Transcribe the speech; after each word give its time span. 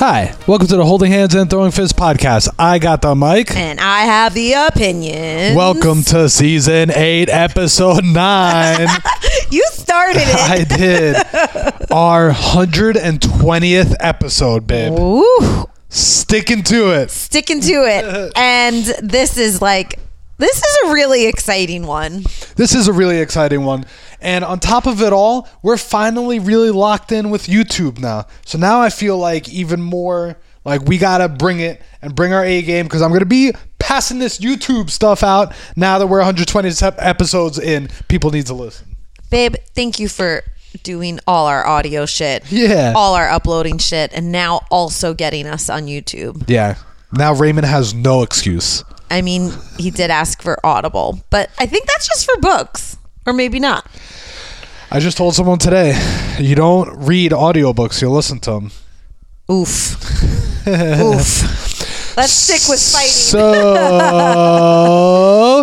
Hi, 0.00 0.32
welcome 0.46 0.68
to 0.68 0.76
the 0.76 0.84
Holding 0.84 1.10
Hands 1.10 1.34
and 1.34 1.50
Throwing 1.50 1.72
Fists 1.72 1.92
podcast. 1.98 2.48
I 2.56 2.78
got 2.78 3.02
the 3.02 3.16
mic. 3.16 3.54
And 3.56 3.80
I 3.80 4.02
have 4.02 4.32
the 4.32 4.52
opinion. 4.52 5.56
Welcome 5.56 6.02
to 6.04 6.28
season 6.28 6.92
eight, 6.92 7.28
episode 7.28 8.04
nine. 8.06 8.86
You 9.50 9.64
started 9.72 10.24
it. 10.26 10.34
I 10.34 10.64
did 10.64 11.90
our 11.90 12.30
120th 12.32 13.94
episode, 13.98 14.66
babe. 14.66 14.92
Ooh, 14.98 15.64
Sticking 15.88 16.62
to 16.64 16.90
it. 16.90 17.10
sticking 17.10 17.60
to 17.60 17.72
it. 17.72 18.32
And 18.36 18.84
this 19.02 19.38
is 19.38 19.62
like, 19.62 19.98
this 20.36 20.56
is 20.58 20.78
a 20.86 20.92
really 20.92 21.26
exciting 21.26 21.86
one. 21.86 22.22
This 22.56 22.74
is 22.74 22.86
a 22.88 22.92
really 22.92 23.18
exciting 23.18 23.64
one. 23.64 23.84
And 24.20 24.44
on 24.44 24.60
top 24.60 24.86
of 24.86 25.00
it 25.02 25.12
all, 25.12 25.48
we're 25.62 25.76
finally 25.76 26.38
really 26.38 26.70
locked 26.70 27.12
in 27.12 27.30
with 27.30 27.46
YouTube 27.46 27.98
now. 27.98 28.26
So 28.44 28.58
now 28.58 28.80
I 28.80 28.90
feel 28.90 29.16
like 29.18 29.48
even 29.48 29.80
more 29.80 30.38
like 30.64 30.82
we 30.82 30.98
got 30.98 31.18
to 31.18 31.28
bring 31.28 31.60
it 31.60 31.80
and 32.02 32.14
bring 32.14 32.32
our 32.32 32.44
A 32.44 32.62
game 32.62 32.86
because 32.86 33.00
I'm 33.02 33.10
going 33.10 33.20
to 33.20 33.26
be 33.26 33.52
passing 33.78 34.18
this 34.18 34.38
YouTube 34.38 34.90
stuff 34.90 35.22
out 35.22 35.54
now 35.76 35.98
that 35.98 36.06
we're 36.06 36.18
120 36.18 36.68
episodes 36.98 37.58
in. 37.58 37.88
People 38.08 38.30
need 38.30 38.46
to 38.46 38.54
listen. 38.54 38.96
Babe, 39.30 39.54
thank 39.74 39.98
you 39.98 40.08
for 40.08 40.42
doing 40.82 41.20
all 41.26 41.46
our 41.46 41.66
audio 41.66 42.06
shit. 42.06 42.50
Yeah. 42.50 42.92
All 42.96 43.14
our 43.14 43.28
uploading 43.28 43.78
shit. 43.78 44.12
And 44.12 44.32
now 44.32 44.62
also 44.70 45.14
getting 45.14 45.46
us 45.46 45.68
on 45.70 45.86
YouTube. 45.86 46.48
Yeah. 46.48 46.76
Now 47.12 47.34
Raymond 47.34 47.66
has 47.66 47.94
no 47.94 48.22
excuse. 48.22 48.84
I 49.10 49.22
mean, 49.22 49.52
he 49.78 49.90
did 49.90 50.10
ask 50.10 50.42
for 50.42 50.64
Audible, 50.64 51.20
but 51.30 51.50
I 51.58 51.66
think 51.66 51.86
that's 51.86 52.06
just 52.06 52.26
for 52.30 52.38
books. 52.40 52.96
Or 53.26 53.32
maybe 53.32 53.58
not. 53.60 53.86
I 54.90 55.00
just 55.00 55.16
told 55.18 55.34
someone 55.34 55.58
today, 55.58 55.98
you 56.38 56.54
don't 56.54 57.06
read 57.06 57.32
audiobooks, 57.32 58.00
you 58.00 58.10
listen 58.10 58.40
to 58.40 58.52
them. 58.52 58.70
Oof. 59.50 59.96
Oof. 60.68 62.16
Let's 62.16 62.32
stick 62.32 62.68
with 62.68 62.80
fighting. 62.80 63.12
So, 63.12 63.38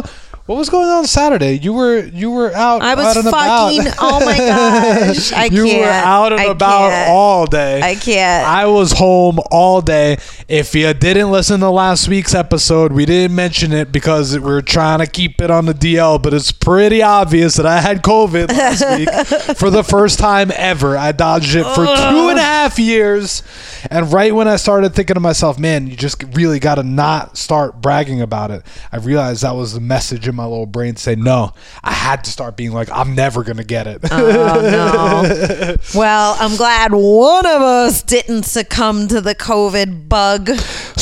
what 0.46 0.58
was 0.58 0.70
going 0.70 0.88
on 0.88 1.08
Saturday? 1.08 1.58
You 1.58 1.74
were 1.74 2.06
you 2.06 2.30
were 2.30 2.54
out. 2.54 2.84
I 2.84 2.94
was 2.94 3.06
out 3.08 3.18
and 3.18 3.26
fucking. 3.26 3.94
About. 3.94 3.98
Oh 4.00 4.24
my 4.24 4.38
gosh! 4.38 5.34
I 5.34 5.46
you 5.46 5.64
can't. 5.64 5.68
You 5.72 5.80
were 5.80 5.86
out 5.86 6.34
and 6.34 6.42
I 6.42 6.46
about 6.46 6.92
can't. 6.92 7.10
all 7.10 7.46
day. 7.48 7.82
I 7.82 7.96
can't. 7.96 8.48
I 8.48 8.68
was 8.68 8.92
home 8.92 9.40
all 9.50 9.82
day. 9.82 10.18
If 10.48 10.76
you 10.76 10.94
didn't 10.94 11.32
listen 11.32 11.62
to 11.62 11.72
last 11.72 12.08
week's 12.08 12.36
episode, 12.36 12.92
we 12.92 13.08
didn't 13.08 13.36
mention 13.36 13.74
it 13.74 13.92
because 13.92 14.38
we 14.38 14.46
were 14.46 14.62
trying 14.62 15.00
to 15.00 15.08
keep 15.08 15.42
it 15.42 15.50
on 15.50 15.66
the 15.66 15.74
DL, 15.74 16.22
but 16.22 16.32
it's 16.32 16.52
pretty 16.52 17.02
obvious 17.02 17.56
that 17.56 17.66
I 17.66 17.82
had 17.82 18.04
COVID 18.04 18.50
last 18.50 18.88
week 19.00 19.58
for 19.58 19.72
the 19.72 19.84
first 19.84 20.20
time 20.20 20.52
ever. 20.54 20.96
I 20.96 21.12
dodged 21.12 21.56
it 21.56 21.66
for 21.74 21.86
two 21.88 22.30
and 22.30 22.38
a 22.38 22.44
half 22.44 22.78
years. 22.78 23.42
And 23.90 24.14
right 24.14 24.34
when 24.34 24.48
I 24.48 24.58
started 24.58 24.94
thinking 24.94 25.16
to 25.16 25.20
myself, 25.20 25.58
man, 25.58 25.88
you 25.88 25.96
just 25.96 26.24
really 26.34 26.60
got 26.60 26.76
to 26.76 26.84
not 26.84 27.36
start 27.36 27.82
bragging 27.82 28.22
about 28.22 28.52
it, 28.52 28.64
I 28.92 28.98
realized 28.98 29.42
that 29.42 29.56
was 29.56 29.74
the 29.74 29.80
message 29.80 30.28
in 30.36 30.44
my 30.44 30.46
little 30.46 30.66
brain 30.66 30.96
to 30.96 31.02
say, 31.02 31.16
no, 31.16 31.54
I 31.84 31.94
had 31.94 32.26
to 32.26 32.32
start 32.32 32.58
being 32.58 32.72
like, 32.72 32.90
I'm 32.92 33.16
never 33.16 33.44
to 33.58 33.64
get 33.64 33.88
it. 33.88 34.02
Oh 34.12 34.62
no. 34.62 35.76
well, 36.00 36.36
I'm 36.40 36.56
glad 36.58 36.92
one 36.94 37.46
of 37.46 37.62
us 37.62 38.04
didn't 38.04 38.44
succumb 38.44 39.08
to 39.08 39.22
the 39.22 39.36
COVID 39.36 40.10
bug. 40.10 40.50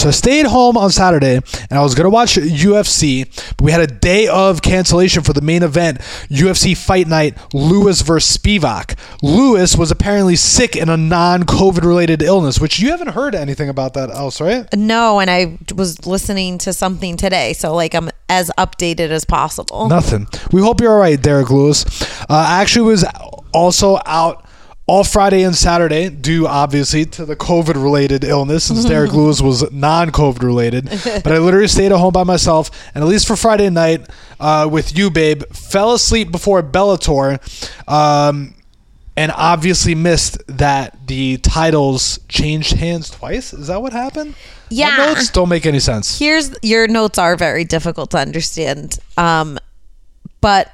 So 0.03 0.09
I 0.09 0.11
stayed 0.11 0.47
home 0.47 0.75
on 0.75 0.91
Saturday 0.91 1.35
and 1.37 1.79
I 1.79 1.81
was 1.81 1.95
going 1.95 2.03
to 2.03 2.09
watch 2.09 2.35
UFC, 2.35 3.25
but 3.55 3.61
we 3.61 3.71
had 3.71 3.79
a 3.79 3.87
day 3.87 4.27
of 4.27 4.61
cancellation 4.61 5.23
for 5.23 5.31
the 5.31 5.39
main 5.39 5.63
event, 5.63 5.99
UFC 6.27 6.75
Fight 6.75 7.07
Night, 7.07 7.37
Lewis 7.53 8.01
versus 8.01 8.37
Spivac. 8.37 8.99
Lewis 9.21 9.77
was 9.77 9.91
apparently 9.91 10.35
sick 10.35 10.75
in 10.75 10.89
a 10.89 10.97
non 10.97 11.43
COVID 11.43 11.83
related 11.85 12.21
illness, 12.21 12.59
which 12.59 12.81
you 12.81 12.89
haven't 12.91 13.13
heard 13.13 13.33
anything 13.33 13.69
about 13.69 13.93
that 13.93 14.09
else, 14.09 14.41
right? 14.41 14.67
No, 14.75 15.21
and 15.21 15.31
I 15.31 15.57
was 15.73 16.05
listening 16.05 16.57
to 16.57 16.73
something 16.73 17.15
today, 17.15 17.53
so 17.53 17.73
like 17.73 17.95
I'm 17.95 18.09
as 18.27 18.51
updated 18.57 19.09
as 19.09 19.23
possible. 19.23 19.87
Nothing. 19.87 20.27
We 20.51 20.59
hope 20.59 20.81
you're 20.81 20.91
all 20.91 20.99
right, 20.99 21.21
Derrick 21.21 21.49
Lewis. 21.49 21.85
Uh, 22.23 22.25
I 22.29 22.61
actually 22.61 22.89
was 22.89 23.05
also 23.53 23.99
out 24.05 24.42
all 24.85 25.03
Friday 25.03 25.43
and 25.43 25.55
Saturday, 25.55 26.09
due 26.09 26.45
obviously 26.45 27.05
to 27.05 27.25
the 27.25 27.35
COVID 27.35 27.75
related 27.75 28.23
illness, 28.23 28.65
since 28.65 28.83
Derrick 28.83 29.13
Lewis 29.13 29.41
was 29.41 29.71
non 29.71 30.11
COVID 30.11 30.43
related. 30.43 30.89
But 31.23 31.27
I 31.31 31.37
literally 31.37 31.67
stayed 31.67 31.91
at 31.91 31.97
home 31.97 32.13
by 32.13 32.23
myself, 32.23 32.69
and 32.93 33.03
at 33.03 33.07
least 33.07 33.27
for 33.27 33.35
Friday 33.35 33.69
night 33.69 34.09
uh, 34.39 34.67
with 34.69 34.97
you, 34.97 35.09
babe, 35.09 35.43
fell 35.53 35.93
asleep 35.93 36.31
before 36.31 36.61
Bellator. 36.61 37.39
Um, 37.87 38.55
and 39.15 39.31
obviously 39.35 39.93
missed 39.93 40.41
that 40.47 40.97
the 41.07 41.37
titles 41.37 42.19
changed 42.27 42.73
hands 42.73 43.11
twice. 43.11 43.53
Is 43.53 43.67
that 43.67 43.81
what 43.81 43.93
happened? 43.93 44.33
Yeah. 44.69 44.89
My 44.89 45.05
notes 45.05 45.29
don't 45.29 45.49
make 45.49 45.65
any 45.65 45.79
sense. 45.79 46.17
Here's 46.17 46.55
your 46.63 46.87
notes 46.87 47.19
are 47.19 47.35
very 47.35 47.63
difficult 47.63 48.09
to 48.11 48.17
understand. 48.17 48.97
Um, 49.15 49.59
but 50.41 50.71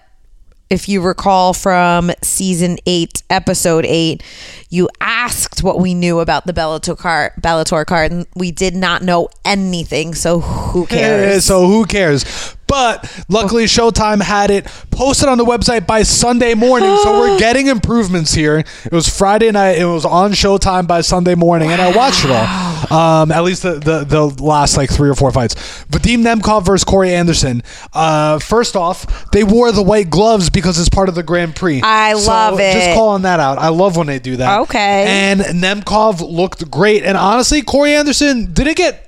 if 0.69 0.88
you 0.88 1.02
recall 1.02 1.53
from 1.53 2.12
season 2.22 2.78
eight, 2.85 3.24
episode 3.30 3.85
eight, 3.85 4.24
you 4.69 4.88
asked 5.02 5.63
what 5.63 5.80
we 5.80 5.94
knew 5.94 6.19
about 6.19 6.46
the 6.46 6.53
Bellator 6.53 6.97
card, 6.97 7.34
Bellator 7.41 7.85
card, 7.85 8.12
and 8.12 8.28
we 8.35 8.52
did 8.52 8.75
not 8.75 9.02
know 9.02 9.30
anything. 9.44 10.13
So 10.13 10.40
who 10.40 10.85
cares? 10.88 11.46
So 11.46 11.68
who 11.68 11.85
cares? 11.85 12.56
But 12.69 13.24
luckily, 13.28 13.66
Showtime 13.66 14.22
had 14.22 14.52
it 14.52 14.66
posted 14.91 15.28
on 15.28 15.38
the 15.40 15.44
website 15.44 15.88
by 15.88 16.03
Sunday 16.03 16.53
morning, 16.53 16.96
so 17.03 17.19
we're 17.19 17.40
getting 17.40 17.68
improvements 17.68 18.34
here. 18.34 18.59
It 18.59 18.91
was 18.91 19.09
Friday 19.09 19.52
night. 19.52 19.80
It 19.80 19.85
was 19.85 20.06
on 20.06 20.31
Showtime 20.31 20.88
by 20.88 21.02
Sunday 21.02 21.34
morning, 21.35 21.72
and 21.72 21.81
I 21.81 21.91
watched 21.96 22.24
it 22.24 22.31
all. 22.31 22.69
Um, 22.96 23.31
at 23.31 23.44
least 23.44 23.63
the, 23.63 23.74
the 23.74 24.03
the 24.06 24.44
last 24.44 24.78
like 24.78 24.90
three 24.91 25.09
or 25.09 25.16
four 25.16 25.31
fights. 25.31 25.56
Vadim 25.90 26.19
Nemkov 26.24 26.66
versus 26.66 26.84
Corey 26.84 27.13
Anderson. 27.13 27.63
Uh, 27.91 28.38
first 28.40 28.75
off, 28.75 29.31
they 29.31 29.44
wore 29.44 29.72
the 29.72 29.84
white 29.84 30.09
gloves 30.09 30.50
because 30.50 30.80
it's 30.80 30.90
part 30.90 31.09
of 31.09 31.16
the 31.16 31.24
Grand 31.24 31.56
Prix. 31.56 31.81
I 31.84 32.13
So 32.13 32.30
love 32.30 32.59
it. 32.59 32.74
Just 32.74 32.96
calling 32.96 33.24
that 33.24 33.40
out. 33.40 33.57
I 33.57 33.69
love 33.69 33.97
when 33.97 34.07
they 34.07 34.19
do 34.19 34.36
that. 34.38 34.59
Okay. 34.62 35.06
And 35.07 35.41
Nemkov 35.41 36.22
looked 36.22 36.69
great, 36.69 37.03
and 37.03 37.18
honestly, 37.18 37.63
Corey 37.63 37.96
Anderson 37.96 38.53
didn't 38.53 38.78
get 38.78 39.06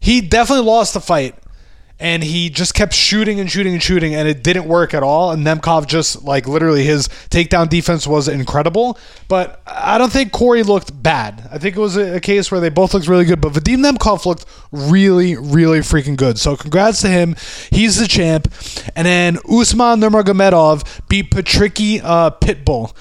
he 0.00 0.20
definitely 0.20 0.64
lost 0.64 0.94
the 0.94 1.00
fight 1.00 1.34
and 2.00 2.22
he 2.22 2.48
just 2.48 2.74
kept 2.74 2.94
shooting 2.94 3.40
and 3.40 3.50
shooting 3.50 3.72
and 3.72 3.82
shooting 3.82 4.14
and 4.14 4.28
it 4.28 4.42
didn't 4.42 4.66
work 4.66 4.94
at 4.94 5.02
all. 5.02 5.32
And 5.32 5.44
Nemkov 5.44 5.86
just 5.86 6.22
like 6.24 6.46
literally 6.46 6.84
his 6.84 7.08
takedown 7.30 7.68
defense 7.68 8.06
was 8.06 8.28
incredible. 8.28 8.98
But 9.26 9.60
I 9.66 9.98
don't 9.98 10.12
think 10.12 10.32
Corey 10.32 10.62
looked 10.62 11.02
bad. 11.02 11.48
I 11.50 11.58
think 11.58 11.76
it 11.76 11.80
was 11.80 11.96
a, 11.96 12.16
a 12.16 12.20
case 12.20 12.50
where 12.50 12.60
they 12.60 12.68
both 12.68 12.94
looked 12.94 13.08
really 13.08 13.24
good 13.24 13.40
but 13.40 13.52
Vadim 13.52 13.78
Nemkov 13.78 14.26
looked 14.26 14.44
really 14.70 15.36
really 15.36 15.80
freaking 15.80 16.16
good. 16.16 16.38
So 16.38 16.56
congrats 16.56 17.00
to 17.02 17.08
him. 17.08 17.34
He's 17.70 17.98
the 17.98 18.06
champ. 18.06 18.52
And 18.94 19.06
then 19.06 19.38
Usman 19.50 20.00
Nurmagomedov 20.00 21.08
beat 21.08 21.30
Patricky 21.30 22.00
uh, 22.02 22.30
Pitbull. 22.30 22.94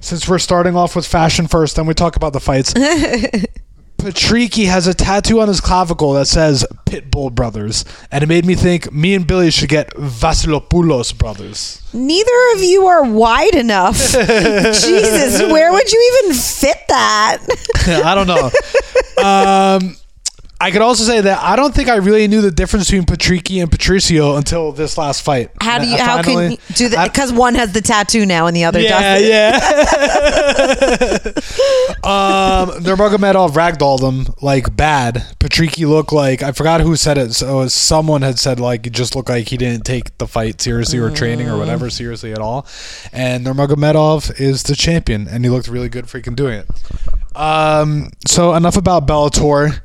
Since 0.00 0.28
we're 0.28 0.38
starting 0.38 0.76
off 0.76 0.94
with 0.94 1.06
fashion 1.06 1.48
first 1.48 1.76
then 1.76 1.86
we 1.86 1.94
talk 1.94 2.16
about 2.16 2.34
the 2.34 2.40
fights 2.40 2.74
Patricky 3.98 4.66
has 4.66 4.86
a 4.86 4.92
tattoo 4.94 5.40
on 5.40 5.48
his 5.48 5.60
clavicle 5.60 6.12
that 6.14 6.26
says 6.26 6.66
Pitbull 6.84 7.34
Brothers, 7.34 7.84
and 8.10 8.22
it 8.22 8.26
made 8.26 8.44
me 8.44 8.54
think 8.54 8.92
me 8.92 9.14
and 9.14 9.26
Billy 9.26 9.50
should 9.50 9.68
get 9.70 9.90
Vasilopoulos 9.94 11.16
Brothers. 11.16 11.80
Neither 11.92 12.32
of 12.54 12.62
you 12.62 12.86
are 12.86 13.04
wide 13.04 13.54
enough. 13.54 13.96
Jesus, 14.12 15.40
where 15.42 15.72
would 15.72 15.90
you 15.92 16.20
even 16.22 16.34
fit 16.36 16.78
that? 16.88 17.38
I 18.04 18.14
don't 18.14 18.26
know. 18.26 18.50
um, 19.24 19.96
I 20.64 20.70
could 20.70 20.80
also 20.80 21.04
say 21.04 21.20
that 21.20 21.42
I 21.42 21.56
don't 21.56 21.74
think 21.74 21.90
I 21.90 21.96
really 21.96 22.26
knew 22.26 22.40
the 22.40 22.50
difference 22.50 22.86
between 22.90 23.04
Patricky 23.04 23.60
and 23.60 23.70
Patricio 23.70 24.36
until 24.36 24.72
this 24.72 24.96
last 24.96 25.20
fight. 25.20 25.50
How 25.60 25.78
do 25.78 25.86
you? 25.86 25.96
I 25.96 25.98
How 25.98 26.22
can 26.22 26.52
you 26.52 26.58
do 26.72 26.88
that? 26.88 27.12
Because 27.12 27.34
one 27.34 27.54
has 27.54 27.74
the 27.74 27.82
tattoo 27.82 28.24
now 28.24 28.46
and 28.46 28.56
the 28.56 28.64
other 28.64 28.80
yeah, 28.80 29.18
doesn't. 29.18 29.28
yeah. 29.28 29.60
um, 32.02 32.82
Nurmagomedov 32.82 33.50
ragdolled 33.50 34.00
him 34.00 34.34
like 34.40 34.74
bad. 34.74 35.16
Patricky 35.38 35.86
looked 35.86 36.14
like 36.14 36.42
I 36.42 36.52
forgot 36.52 36.80
who 36.80 36.96
said 36.96 37.18
it. 37.18 37.34
So 37.34 37.68
someone 37.68 38.22
had 38.22 38.38
said 38.38 38.58
like 38.58 38.86
it 38.86 38.94
just 38.94 39.14
looked 39.14 39.28
like 39.28 39.50
he 39.50 39.58
didn't 39.58 39.84
take 39.84 40.16
the 40.16 40.26
fight 40.26 40.62
seriously 40.62 40.98
or 40.98 41.10
training 41.10 41.46
or 41.46 41.58
whatever 41.58 41.90
seriously 41.90 42.32
at 42.32 42.38
all. 42.38 42.66
And 43.12 43.44
Nurmagomedov 43.44 44.40
is 44.40 44.62
the 44.62 44.76
champion, 44.76 45.28
and 45.28 45.44
he 45.44 45.50
looked 45.50 45.68
really 45.68 45.90
good 45.90 46.06
freaking 46.06 46.34
doing 46.34 46.60
it. 46.60 47.36
Um, 47.36 48.12
so 48.26 48.54
enough 48.54 48.78
about 48.78 49.06
Bellator. 49.06 49.82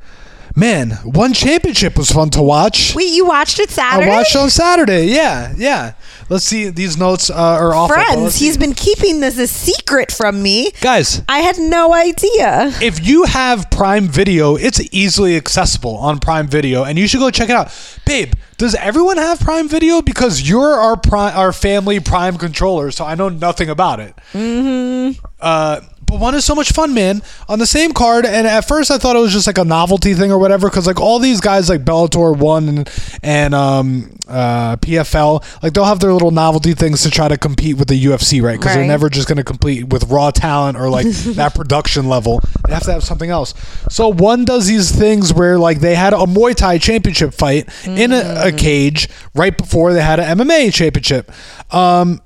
Man, 0.55 0.91
one 1.03 1.33
championship 1.33 1.97
was 1.97 2.11
fun 2.11 2.29
to 2.31 2.41
watch. 2.41 2.95
Wait, 2.95 3.11
you 3.13 3.25
watched 3.25 3.59
it 3.59 3.69
Saturday? 3.69 4.09
I 4.09 4.17
watched 4.17 4.35
on 4.35 4.49
Saturday. 4.49 5.07
Yeah, 5.07 5.53
yeah. 5.57 5.93
Let's 6.29 6.45
see. 6.45 6.69
These 6.69 6.97
notes 6.97 7.29
uh, 7.29 7.33
are 7.35 7.73
awful. 7.73 7.95
Friends, 7.95 8.35
he's 8.37 8.57
been 8.57 8.73
keeping 8.73 9.19
this 9.19 9.37
a 9.39 9.47
secret 9.47 10.11
from 10.11 10.41
me. 10.43 10.71
guys. 10.81 11.23
I 11.27 11.39
had 11.39 11.57
no 11.57 11.93
idea. 11.93 12.71
If 12.81 13.05
you 13.05 13.23
have 13.23 13.69
Prime 13.71 14.07
Video, 14.07 14.55
it's 14.55 14.79
easily 14.93 15.35
accessible 15.35 15.97
on 15.97 16.19
Prime 16.19 16.47
Video, 16.47 16.83
and 16.83 16.99
you 16.99 17.07
should 17.07 17.19
go 17.19 17.31
check 17.31 17.49
it 17.49 17.55
out. 17.55 17.71
Babe, 18.09 18.33
does 18.57 18.73
everyone 18.73 19.17
have 19.17 19.39
Prime 19.39 19.69
Video? 19.69 20.01
Because 20.01 20.41
you're 20.41 20.73
our 20.73 20.97
prime, 20.97 21.37
our 21.37 21.53
family 21.53 21.99
Prime 21.99 22.39
controller, 22.39 22.89
so 22.89 23.05
I 23.05 23.13
know 23.13 23.29
nothing 23.29 23.69
about 23.69 23.99
it. 23.99 24.15
Mm-hmm. 24.33 25.23
Uh, 25.39 25.81
but 26.09 26.19
one 26.19 26.33
is 26.33 26.43
so 26.43 26.55
much 26.55 26.71
fun, 26.71 26.95
man. 26.95 27.21
On 27.47 27.59
the 27.59 27.67
same 27.67 27.91
card, 27.91 28.25
and 28.25 28.47
at 28.47 28.61
first 28.61 28.89
I 28.89 28.97
thought 28.97 29.15
it 29.15 29.19
was 29.19 29.31
just 29.31 29.45
like 29.45 29.59
a 29.59 29.63
novelty 29.63 30.15
thing 30.15 30.31
or 30.31 30.39
whatever, 30.39 30.67
because 30.69 30.87
like 30.87 30.99
all 30.99 31.19
these 31.19 31.39
guys 31.39 31.69
like 31.69 31.85
Bellator 31.85 32.35
One 32.35 32.67
and 32.67 32.89
and 33.21 33.53
um, 33.53 34.17
uh, 34.27 34.77
PFL, 34.77 35.61
like 35.61 35.73
they'll 35.73 35.85
have 35.85 35.99
their 35.99 36.11
little 36.11 36.31
novelty 36.31 36.73
things 36.73 37.03
to 37.03 37.11
try 37.11 37.27
to 37.27 37.37
compete 37.37 37.77
with 37.77 37.89
the 37.89 38.05
UFC, 38.05 38.41
right? 38.41 38.59
Because 38.59 38.75
they're 38.75 38.87
never 38.87 39.09
just 39.09 39.27
going 39.27 39.37
to 39.37 39.43
compete 39.43 39.89
with 39.89 40.05
raw 40.05 40.31
talent 40.31 40.77
or 40.77 40.89
like 40.89 41.05
that 41.35 41.53
production 41.53 42.09
level. 42.09 42.41
They 42.67 42.73
have 42.73 42.83
to 42.83 42.93
have 42.93 43.03
something 43.03 43.29
else. 43.29 43.53
So 43.89 44.09
one 44.09 44.45
does 44.45 44.67
these 44.67 44.91
things 44.91 45.31
where 45.31 45.59
like 45.59 45.79
they 45.79 45.93
had 45.95 46.13
a 46.13 46.17
Muay 46.17 46.55
Thai 46.55 46.79
championship 46.79 47.33
fight 47.33 47.69
in 47.99 48.11
a, 48.13 48.47
a 48.47 48.51
cage 48.51 49.09
right 49.35 49.55
before 49.57 49.93
they 49.93 50.01
had 50.01 50.19
an 50.19 50.37
MMA 50.37 50.73
championship. 50.73 51.31
Um, 51.73 52.21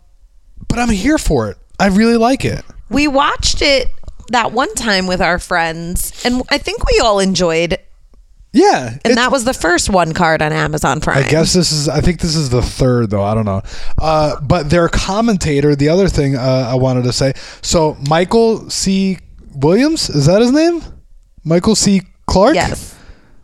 but 0.68 0.80
I'm 0.80 0.90
here 0.90 1.18
for 1.18 1.50
it. 1.50 1.58
I 1.80 1.88
really 1.88 2.18
like 2.18 2.46
it. 2.46 2.64
We 2.90 3.08
watched 3.08 3.62
it 3.62 3.90
that 4.30 4.52
one 4.52 4.74
time 4.76 5.08
with 5.08 5.22
our 5.22 5.40
friends, 5.40 6.24
and 6.26 6.44
I 6.50 6.58
think 6.58 6.86
we 6.90 7.00
all 7.00 7.20
enjoyed. 7.20 7.78
Yeah, 8.56 9.00
And 9.04 9.18
that 9.18 9.32
was 9.32 9.46
the 9.46 9.54
first 9.54 9.90
one 9.90 10.14
card 10.14 10.44
on 10.44 10.54
Amazon 10.54 11.02
Prime. 11.02 11.18
I 11.18 11.28
guess 11.28 11.54
this 11.54 11.72
is. 11.72 11.90
I 11.90 12.02
think 12.02 12.20
this 12.22 12.36
is 12.36 12.52
the 12.52 12.62
third, 12.62 13.10
though. 13.10 13.24
I 13.24 13.34
don't 13.34 13.46
know. 13.46 13.64
Uh, 13.98 14.40
but 14.42 14.70
their 14.70 14.88
commentator, 14.90 15.76
the 15.76 15.90
other 15.90 16.08
thing 16.08 16.36
uh, 16.36 16.70
I 16.70 16.76
wanted 16.76 17.06
to 17.06 17.14
say. 17.14 17.34
So 17.64 17.98
Michael 18.08 18.70
C. 18.70 19.18
Williams 19.56 20.08
is 20.10 20.28
that 20.28 20.42
his 20.42 20.52
name? 20.52 20.84
Michael 21.44 21.76
C. 21.76 22.04
Clark. 22.28 22.54
Yes. 22.54 22.93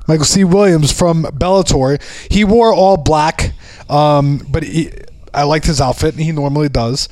Michael 0.10 0.26
C. 0.26 0.44
Williams 0.44 0.92
from 0.92 1.22
Bellator. 1.26 2.02
He 2.32 2.44
wore 2.44 2.74
all 2.74 2.98
black, 2.98 3.54
um, 3.88 4.40
but 4.50 4.64
he, 4.64 4.92
I 5.36 5.44
liked 5.44 5.68
his 5.68 5.80
outfit. 5.80 6.16
And 6.16 6.24
he 6.24 6.32
normally 6.32 6.68
does. 6.68 7.10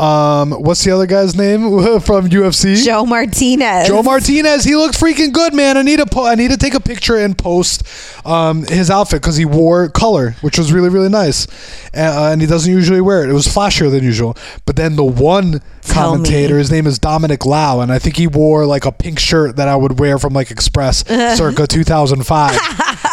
Um, 0.00 0.52
what's 0.52 0.82
the 0.82 0.92
other 0.92 1.04
guy's 1.06 1.36
name 1.36 1.60
from 2.00 2.28
UFC? 2.28 2.82
Joe 2.84 3.04
Martinez. 3.04 3.86
Joe 3.86 4.02
Martinez, 4.02 4.64
he 4.64 4.74
looked 4.74 4.98
freaking 4.98 5.30
good, 5.32 5.52
man. 5.52 5.76
I 5.76 5.82
need 5.82 5.98
to 5.98 6.06
po- 6.06 6.24
I 6.26 6.36
need 6.36 6.50
to 6.52 6.56
take 6.56 6.72
a 6.74 6.80
picture 6.80 7.16
and 7.16 7.36
post 7.36 7.82
um, 8.26 8.64
his 8.66 8.90
outfit 8.90 9.20
because 9.20 9.36
he 9.36 9.44
wore 9.44 9.88
color, 9.90 10.36
which 10.40 10.56
was 10.56 10.72
really 10.72 10.88
really 10.88 11.10
nice, 11.10 11.46
uh, 11.94 12.30
and 12.32 12.40
he 12.40 12.46
doesn't 12.46 12.72
usually 12.72 13.00
wear 13.02 13.24
it. 13.24 13.28
It 13.30 13.34
was 13.34 13.46
flashier 13.46 13.90
than 13.90 14.02
usual. 14.02 14.36
But 14.64 14.76
then 14.76 14.96
the 14.96 15.04
one 15.04 15.60
Tell 15.82 16.12
commentator, 16.12 16.54
me. 16.54 16.60
his 16.60 16.70
name 16.70 16.86
is 16.86 16.98
Dominic 16.98 17.44
Lau, 17.44 17.80
and 17.80 17.92
I 17.92 17.98
think 17.98 18.16
he 18.16 18.26
wore 18.26 18.64
like 18.64 18.86
a 18.86 18.92
pink 18.92 19.18
shirt 19.18 19.56
that 19.56 19.68
I 19.68 19.76
would 19.76 19.98
wear 19.98 20.18
from 20.18 20.32
like 20.32 20.50
Express 20.50 21.04
circa 21.36 21.66
2005, 21.66 22.52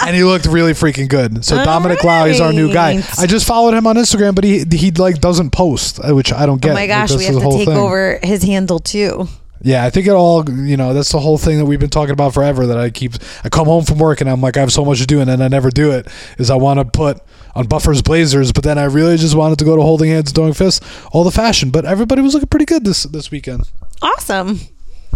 and 0.07 0.15
he 0.15 0.24
looked 0.24 0.45
really 0.45 0.71
freaking 0.74 1.07
good. 1.09 1.44
So 1.45 1.63
Dominic 1.63 2.04
Lau, 2.04 2.25
is 2.25 2.39
our 2.39 2.54
new 2.54 2.74
guy. 2.74 3.01
I 3.18 3.27
just 3.27 3.45
followed 3.45 3.74
him 3.74 3.86
on 3.86 3.95
Instagram, 3.98 4.33
but 4.33 4.44
he 4.44 4.63
he 4.71 4.92
like 4.92 5.19
doesn't 5.19 5.51
post, 5.51 6.00
uh, 6.00 6.15
which 6.15 6.31
I 6.33 6.45
don't 6.45 6.62
get. 6.62 6.71
Oh 6.71 6.74
my 6.74 6.81
Like, 6.81 6.89
gosh, 6.89 7.09
that's 7.09 7.19
we 7.19 7.25
the 7.27 7.33
have 7.33 7.42
to 7.42 7.44
whole 7.44 7.57
take 7.57 7.68
thing. 7.68 7.77
over 7.77 8.19
his 8.24 8.44
handle 8.44 8.80
too. 8.80 9.27
Yeah, 9.62 9.83
I 9.86 9.89
think 9.89 10.06
it 10.06 10.12
all, 10.12 10.48
you 10.48 10.77
know, 10.77 10.94
that's 10.94 11.12
the 11.12 11.19
whole 11.19 11.39
thing 11.39 11.57
that 11.57 11.65
we've 11.65 11.80
been 11.80 11.89
talking 11.89 12.13
about 12.13 12.31
forever 12.36 12.68
that 12.68 12.77
I 12.77 12.92
keep, 12.92 13.13
I 13.44 13.50
come 13.50 13.65
home 13.65 13.86
from 13.86 13.98
work 13.98 14.21
and 14.21 14.30
I'm 14.30 14.39
like, 14.39 14.56
I 14.56 14.59
have 14.59 14.71
so 14.71 14.86
much 14.86 15.00
to 15.00 15.07
do 15.07 15.19
and 15.19 15.27
then 15.27 15.42
I 15.42 15.48
never 15.48 15.71
do 15.71 15.92
it, 15.92 16.07
is 16.38 16.51
I 16.51 16.56
want 16.56 16.80
to 16.80 16.86
put 16.86 17.19
on 17.56 17.65
Buffer's 17.65 18.04
Blazers, 18.04 18.51
but 18.51 18.63
then 18.63 18.77
I 18.77 18.83
really 18.83 19.18
just 19.18 19.33
wanted 19.36 19.57
to 19.57 19.65
go 19.65 19.75
to 19.75 19.81
Holding 19.81 20.12
Hands 20.12 20.30
and 20.30 20.36
Throwing 20.36 20.54
Fists, 20.54 20.80
all 21.12 21.24
the 21.24 21.31
fashion, 21.31 21.71
but 21.71 21.86
everybody 21.86 22.21
was 22.21 22.36
looking 22.36 22.50
pretty 22.50 22.65
good 22.65 22.86
this, 22.86 23.04
this 23.04 23.31
weekend. 23.31 23.68
Awesome. 24.00 24.59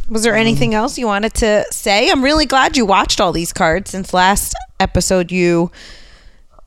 Was 0.09 0.23
there 0.23 0.35
anything 0.35 0.73
else 0.73 0.97
you 0.97 1.07
wanted 1.07 1.33
to 1.35 1.65
say? 1.71 2.09
I'm 2.09 2.23
really 2.23 2.45
glad 2.45 2.75
you 2.75 2.85
watched 2.85 3.21
all 3.21 3.31
these 3.31 3.53
cards 3.53 3.91
since 3.91 4.13
last 4.13 4.53
episode 4.79 5.31
you 5.31 5.71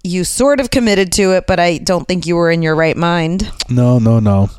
you 0.04 0.22
sort 0.22 0.60
of 0.60 0.70
committed 0.70 1.10
to 1.12 1.32
it, 1.32 1.46
but 1.46 1.58
I 1.58 1.78
don't 1.78 2.06
think 2.06 2.26
you 2.26 2.36
were 2.36 2.50
in 2.50 2.62
your 2.62 2.74
right 2.74 2.96
mind. 2.96 3.50
No, 3.70 3.98
no, 3.98 4.20
no. 4.20 4.50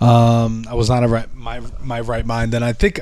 Um, 0.00 0.64
I 0.68 0.74
was 0.74 0.88
not 0.88 1.04
a 1.04 1.08
right, 1.08 1.32
my, 1.34 1.60
my 1.80 2.00
right 2.00 2.24
mind. 2.24 2.54
And 2.54 2.64
I 2.64 2.72
think 2.72 3.00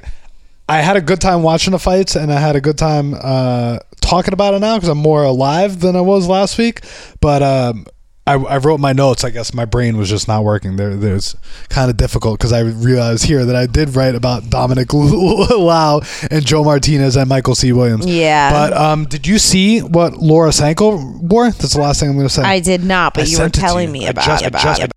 I 0.68 0.78
had 0.80 0.96
a 0.96 1.00
good 1.00 1.20
time 1.20 1.44
watching 1.44 1.70
the 1.70 1.78
fights 1.78 2.16
and 2.16 2.32
I 2.32 2.40
had 2.40 2.56
a 2.56 2.60
good 2.60 2.76
time, 2.76 3.14
uh, 3.14 3.78
talking 4.00 4.34
about 4.34 4.54
it 4.54 4.58
now 4.60 4.76
because 4.76 4.88
I'm 4.88 4.98
more 4.98 5.22
alive 5.22 5.80
than 5.80 5.94
I 5.94 6.00
was 6.00 6.26
last 6.26 6.58
week. 6.58 6.80
But, 7.20 7.42
um, 7.42 7.86
I, 8.28 8.34
I 8.34 8.56
wrote 8.58 8.80
my 8.80 8.92
notes. 8.92 9.22
I 9.22 9.30
guess 9.30 9.54
my 9.54 9.64
brain 9.64 9.96
was 9.96 10.08
just 10.08 10.26
not 10.26 10.42
working. 10.42 10.76
There, 10.76 10.96
there's 10.96 11.36
kind 11.68 11.90
of 11.90 11.96
difficult 11.96 12.38
because 12.38 12.52
I 12.52 12.60
realized 12.60 13.24
here 13.24 13.44
that 13.44 13.54
I 13.54 13.66
did 13.66 13.94
write 13.94 14.16
about 14.16 14.50
Dominic 14.50 14.92
Lau 14.94 16.00
and 16.30 16.44
Joe 16.44 16.64
Martinez 16.64 17.14
and 17.16 17.28
Michael 17.28 17.54
C. 17.54 17.72
Williams. 17.72 18.04
Yeah. 18.04 18.50
But 18.50 18.76
um, 18.76 19.04
did 19.04 19.26
you 19.28 19.38
see 19.38 19.78
what 19.80 20.14
Laura 20.16 20.52
Sanko 20.52 20.96
wore? 21.20 21.50
That's 21.50 21.74
the 21.74 21.80
last 21.80 22.00
thing 22.00 22.08
I'm 22.10 22.16
going 22.16 22.26
to 22.26 22.34
say. 22.34 22.42
I 22.42 22.58
did 22.58 22.82
not, 22.82 23.14
but 23.14 23.22
I 23.22 23.26
you 23.26 23.36
were 23.36 23.42
sent 23.44 23.56
it 23.56 23.60
to 23.60 23.60
telling 23.60 23.86
you. 23.88 23.92
me 23.92 24.06
about 24.08 24.24
just- 24.24 24.44
about 24.44 24.62
just- 24.62 24.82
it. 24.82 24.90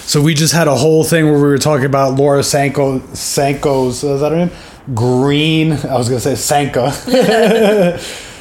So 0.00 0.22
we 0.22 0.34
just 0.34 0.52
had 0.54 0.68
a 0.68 0.74
whole 0.76 1.02
thing 1.02 1.24
where 1.24 1.34
we 1.34 1.40
were 1.40 1.58
talking 1.58 1.86
about 1.86 2.14
Laura 2.14 2.42
Sanko, 2.44 3.00
Sanko's, 3.12 4.04
is 4.04 4.20
that 4.20 4.30
her 4.30 4.46
name? 4.46 4.50
Green, 4.94 5.72
I 5.72 5.96
was 5.96 6.08
going 6.08 6.20
to 6.20 6.36
say 6.36 6.36
Sanka. 6.36 6.92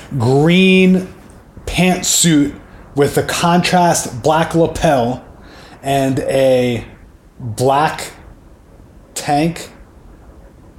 Green 0.19 1.11
pantsuit 1.65 2.59
with 2.95 3.17
a 3.17 3.23
contrast 3.23 4.23
black 4.23 4.55
lapel 4.55 5.25
and 5.81 6.19
a 6.19 6.85
black 7.39 8.13
tank 9.13 9.71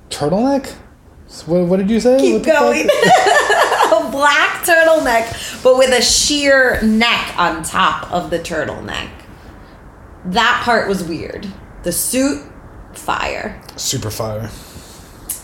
turtleneck? 0.08 0.74
What, 1.46 1.66
what 1.66 1.76
did 1.76 1.90
you 1.90 2.00
say? 2.00 2.38
The 2.38 2.44
fuck? 2.44 2.74
a 4.06 4.10
black 4.10 4.64
turtleneck, 4.64 5.62
but 5.62 5.76
with 5.76 5.90
a 5.90 6.02
sheer 6.02 6.80
neck 6.82 7.34
on 7.38 7.62
top 7.62 8.10
of 8.10 8.30
the 8.30 8.38
turtleneck. 8.38 9.10
That 10.24 10.62
part 10.64 10.88
was 10.88 11.04
weird. 11.04 11.46
The 11.82 11.92
suit, 11.92 12.42
fire. 12.94 13.60
Super 13.76 14.10
fire. 14.10 14.50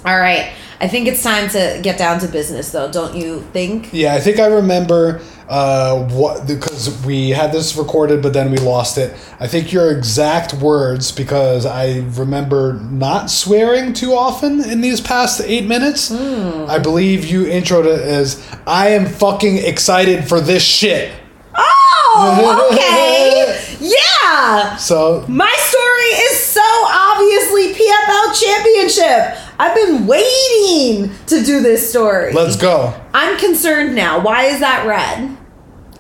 All 0.04 0.18
right. 0.18 0.52
I 0.80 0.88
think 0.88 1.06
it's 1.06 1.22
time 1.22 1.48
to 1.50 1.78
get 1.82 1.96
down 1.96 2.18
to 2.20 2.28
business, 2.28 2.72
though, 2.72 2.90
don't 2.90 3.14
you 3.14 3.42
think? 3.52 3.90
Yeah, 3.92 4.14
I 4.14 4.20
think 4.20 4.40
I 4.40 4.46
remember 4.46 5.20
uh, 5.48 5.98
what 6.08 6.46
because 6.46 7.04
we 7.04 7.30
had 7.30 7.52
this 7.52 7.76
recorded, 7.76 8.22
but 8.22 8.32
then 8.32 8.50
we 8.50 8.58
lost 8.58 8.98
it. 8.98 9.14
I 9.40 9.46
think 9.46 9.72
your 9.72 9.90
exact 9.96 10.54
words 10.54 11.12
because 11.12 11.66
I 11.66 11.98
remember 12.14 12.74
not 12.74 13.30
swearing 13.30 13.92
too 13.92 14.12
often 14.14 14.60
in 14.64 14.80
these 14.80 15.00
past 15.00 15.40
eight 15.44 15.66
minutes. 15.66 16.10
I 16.12 16.78
believe 16.78 17.24
you 17.26 17.44
introed 17.44 17.86
it 17.86 18.00
as 18.00 18.44
"I 18.66 18.88
am 18.90 19.06
fucking 19.06 19.58
excited 19.58 20.26
for 20.28 20.40
this 20.40 20.62
shit." 20.62 21.12
Oh, 21.54 22.68
okay. 22.72 23.76
yeah. 23.80 24.76
So 24.76 25.25
My 25.28 25.54
story 25.58 26.11
is 26.30 26.38
so 26.42 26.61
obviously 26.62 27.75
PFL 27.75 28.40
championship. 28.40 29.38
I've 29.62 29.76
been 29.76 30.09
waiting 30.09 31.14
to 31.26 31.45
do 31.45 31.61
this 31.62 31.88
story. 31.88 32.33
let's 32.33 32.57
go. 32.57 33.00
I'm 33.14 33.38
concerned 33.38 33.95
now. 33.95 34.19
Why 34.19 34.47
is 34.47 34.59
that 34.59 34.85
red? 34.88 35.37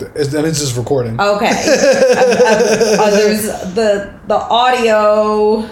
And 0.00 0.46
it's 0.46 0.58
just 0.58 0.76
recording. 0.76 1.20
Okay. 1.20 1.50
Uh, 3.02 3.10
there's 3.10 3.42
the 3.74 4.18
the 4.26 4.36
audio 4.36 5.68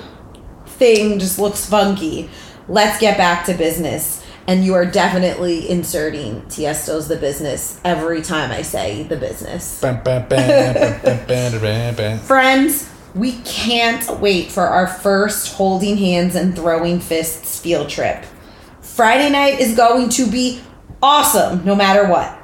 thing 0.67 1.19
just 1.19 1.39
looks 1.39 1.67
funky. 1.69 2.31
Let's 2.69 2.99
get 3.01 3.19
back 3.19 3.45
to 3.47 3.55
business. 3.55 4.25
And 4.47 4.65
you 4.65 4.75
are 4.75 4.87
definitely 4.87 5.69
inserting 5.69 6.43
Tiesto's 6.43 7.09
the 7.09 7.17
business 7.17 7.81
every 7.85 8.23
time 8.23 8.51
I 8.51 8.63
say 8.63 9.03
the 9.03 9.17
business. 9.17 9.81
Friends, 12.21 12.89
we 13.15 13.33
can't 13.43 14.21
wait 14.21 14.51
for 14.51 14.67
our 14.67 14.87
first 14.87 15.55
holding 15.55 15.97
hands 15.97 16.35
and 16.35 16.55
throwing 16.55 17.01
fists 17.01 17.61
field 17.61 17.89
trip. 17.89 18.25
Friday 18.81 19.31
night 19.31 19.61
is 19.61 19.77
going 19.77 20.09
to 20.11 20.31
be 20.31 20.61
awesome 21.03 21.65
no 21.65 21.75
matter 21.75 22.07
what. 22.07 22.37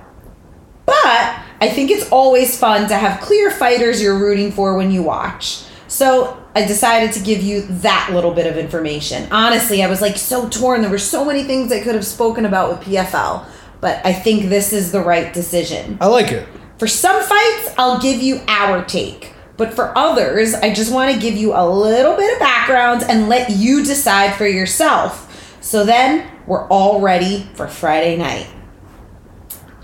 But 0.86 1.40
I 1.60 1.68
think 1.68 1.90
it's 1.90 2.10
always 2.10 2.58
fun 2.58 2.88
to 2.88 2.96
have 2.96 3.20
clear 3.20 3.50
fighters 3.50 4.00
you're 4.00 4.18
rooting 4.18 4.52
for 4.52 4.76
when 4.76 4.90
you 4.90 5.02
watch. 5.02 5.64
So 5.88 6.42
I 6.54 6.66
decided 6.66 7.12
to 7.12 7.20
give 7.20 7.42
you 7.42 7.62
that 7.62 8.10
little 8.12 8.32
bit 8.32 8.46
of 8.46 8.56
information. 8.56 9.28
Honestly, 9.30 9.82
I 9.82 9.88
was 9.88 10.00
like 10.00 10.16
so 10.16 10.48
torn. 10.48 10.80
There 10.80 10.90
were 10.90 10.98
so 10.98 11.24
many 11.24 11.44
things 11.44 11.70
I 11.70 11.80
could 11.80 11.94
have 11.94 12.06
spoken 12.06 12.44
about 12.44 12.70
with 12.70 12.88
PFL, 12.88 13.46
but 13.80 14.04
I 14.04 14.12
think 14.12 14.48
this 14.48 14.72
is 14.72 14.92
the 14.92 15.00
right 15.00 15.32
decision. 15.32 15.98
I 16.00 16.06
like 16.06 16.32
it. 16.32 16.48
For 16.78 16.86
some 16.86 17.22
fights, 17.22 17.74
I'll 17.78 18.00
give 18.00 18.20
you 18.20 18.40
our 18.48 18.84
take. 18.84 19.32
But 19.56 19.74
for 19.74 19.96
others, 19.96 20.54
I 20.54 20.72
just 20.72 20.92
want 20.92 21.14
to 21.14 21.20
give 21.20 21.34
you 21.34 21.54
a 21.54 21.66
little 21.66 22.16
bit 22.16 22.32
of 22.32 22.38
background 22.38 23.04
and 23.08 23.28
let 23.28 23.50
you 23.50 23.82
decide 23.82 24.34
for 24.34 24.46
yourself. 24.46 25.22
So 25.60 25.84
then 25.84 26.30
we're 26.46 26.66
all 26.68 27.00
ready 27.00 27.48
for 27.54 27.66
Friday 27.66 28.16
night. 28.16 28.48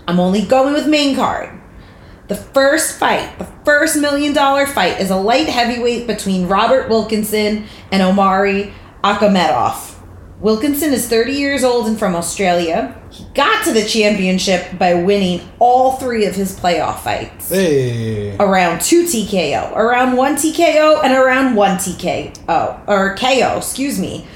I'm 0.07 0.19
only 0.19 0.43
going 0.43 0.73
with 0.73 0.87
main 0.87 1.15
card. 1.15 1.59
The 2.27 2.35
first 2.35 2.97
fight, 2.97 3.37
the 3.37 3.47
first 3.65 3.97
million 3.97 4.33
dollar 4.33 4.65
fight, 4.65 4.99
is 4.99 5.09
a 5.09 5.15
light 5.15 5.47
heavyweight 5.47 6.07
between 6.07 6.47
Robert 6.47 6.89
Wilkinson 6.89 7.65
and 7.91 8.01
Omari 8.01 8.73
Akhmedov. 9.03 9.92
Wilkinson 10.43 10.91
is 10.91 11.07
30 11.07 11.31
years 11.31 11.63
old 11.63 11.87
and 11.87 11.97
from 11.97 12.15
Australia. 12.15 12.93
He 13.09 13.23
got 13.33 13.63
to 13.63 13.71
the 13.71 13.85
championship 13.85 14.77
by 14.77 14.93
winning 14.93 15.39
all 15.57 15.93
three 15.93 16.25
of 16.25 16.35
his 16.35 16.59
playoff 16.59 16.99
fights 16.99 17.47
Hey. 17.47 18.35
around 18.37 18.81
2 18.81 19.05
TKO, 19.05 19.73
around 19.73 20.17
1 20.17 20.35
TKO, 20.35 21.01
and 21.01 21.13
around 21.13 21.55
1 21.55 21.77
TKO, 21.77 22.77
or 22.87 23.15
KO, 23.15 23.55
excuse 23.57 23.97
me. 23.97 24.27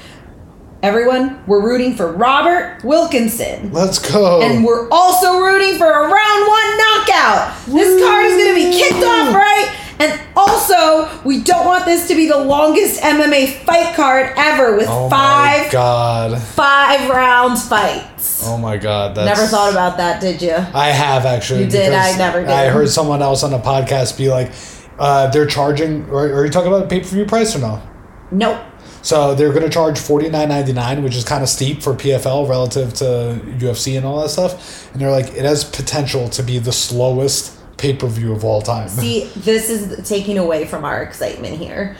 Everyone, 0.80 1.42
we're 1.48 1.60
rooting 1.60 1.96
for 1.96 2.12
Robert 2.12 2.84
Wilkinson. 2.84 3.72
Let's 3.72 3.98
go. 3.98 4.40
And 4.40 4.64
we're 4.64 4.88
also 4.90 5.40
rooting 5.40 5.76
for 5.76 5.86
a 5.86 6.02
round 6.02 6.46
one 6.46 6.78
knockout. 6.78 7.66
This 7.66 8.00
card 8.00 8.26
is 8.26 8.36
going 8.36 8.48
to 8.48 8.54
be 8.54 8.78
kicked 8.78 9.04
off 9.04 9.34
right. 9.34 9.76
And 9.98 10.20
also, 10.36 11.10
we 11.24 11.42
don't 11.42 11.66
want 11.66 11.84
this 11.84 12.06
to 12.06 12.14
be 12.14 12.28
the 12.28 12.38
longest 12.38 13.02
MMA 13.02 13.64
fight 13.64 13.96
card 13.96 14.32
ever 14.36 14.76
with 14.76 14.86
oh 14.88 15.10
five 15.10 15.72
god. 15.72 16.40
five 16.40 17.10
round 17.10 17.58
fights. 17.58 18.46
Oh 18.46 18.56
my 18.56 18.76
god. 18.76 19.16
That's, 19.16 19.36
Never 19.36 19.50
thought 19.50 19.72
about 19.72 19.96
that, 19.96 20.20
did 20.20 20.40
you? 20.40 20.54
I 20.54 20.90
have 20.90 21.26
actually. 21.26 21.64
You 21.64 21.70
did, 21.70 21.92
I 21.92 22.16
never 22.16 22.42
did. 22.42 22.50
I 22.50 22.68
heard 22.68 22.88
someone 22.88 23.20
else 23.20 23.42
on 23.42 23.52
a 23.52 23.58
podcast 23.58 24.16
be 24.16 24.28
like, 24.28 24.52
uh, 25.00 25.28
they're 25.30 25.46
charging. 25.46 26.08
Or, 26.08 26.32
are 26.32 26.44
you 26.44 26.52
talking 26.52 26.72
about 26.72 26.88
pay 26.88 27.00
per 27.00 27.06
view 27.06 27.24
price 27.26 27.56
or 27.56 27.58
no? 27.58 27.82
Nope. 28.30 28.60
So 29.02 29.34
they're 29.34 29.52
going 29.52 29.62
to 29.62 29.70
charge 29.70 29.98
forty 29.98 30.28
nine 30.28 30.48
ninety 30.48 30.72
nine, 30.72 31.02
which 31.02 31.16
is 31.16 31.24
kind 31.24 31.42
of 31.42 31.48
steep 31.48 31.82
for 31.82 31.94
PFL 31.94 32.48
relative 32.48 32.92
to 32.94 33.40
UFC 33.58 33.96
and 33.96 34.04
all 34.04 34.20
that 34.22 34.28
stuff. 34.28 34.92
And 34.92 35.00
they're 35.00 35.10
like, 35.10 35.28
it 35.28 35.44
has 35.44 35.64
potential 35.64 36.28
to 36.30 36.42
be 36.42 36.58
the 36.58 36.72
slowest 36.72 37.58
pay 37.78 37.94
per 37.94 38.06
view 38.08 38.32
of 38.32 38.44
all 38.44 38.60
time. 38.60 38.88
See, 38.88 39.24
this 39.36 39.70
is 39.70 40.06
taking 40.08 40.36
away 40.36 40.66
from 40.66 40.84
our 40.84 41.02
excitement 41.02 41.56
here. 41.58 41.96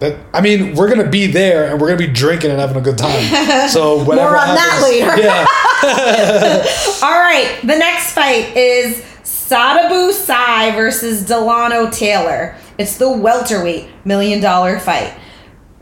That 0.00 0.16
I 0.32 0.40
mean, 0.40 0.74
we're 0.74 0.88
gonna 0.88 1.10
be 1.10 1.26
there 1.26 1.70
and 1.70 1.80
we're 1.80 1.88
gonna 1.88 1.98
be 1.98 2.12
drinking 2.12 2.50
and 2.50 2.60
having 2.60 2.76
a 2.76 2.80
good 2.80 2.98
time. 2.98 3.68
So 3.68 4.02
whatever. 4.02 4.30
More 4.30 4.38
on 4.38 4.54
that 4.54 4.80
later. 4.82 5.20
Yeah. 5.20 5.44
All 7.02 7.20
right, 7.20 7.58
the 7.60 7.76
next 7.76 8.12
fight 8.12 8.56
is 8.56 9.04
Sadibou 9.22 10.12
Sy 10.12 10.70
versus 10.72 11.24
Dilano 11.24 11.92
Taylor. 11.92 12.56
It's 12.78 12.96
the 12.96 13.10
welterweight 13.10 13.88
million 14.06 14.40
dollar 14.40 14.78
fight. 14.78 15.12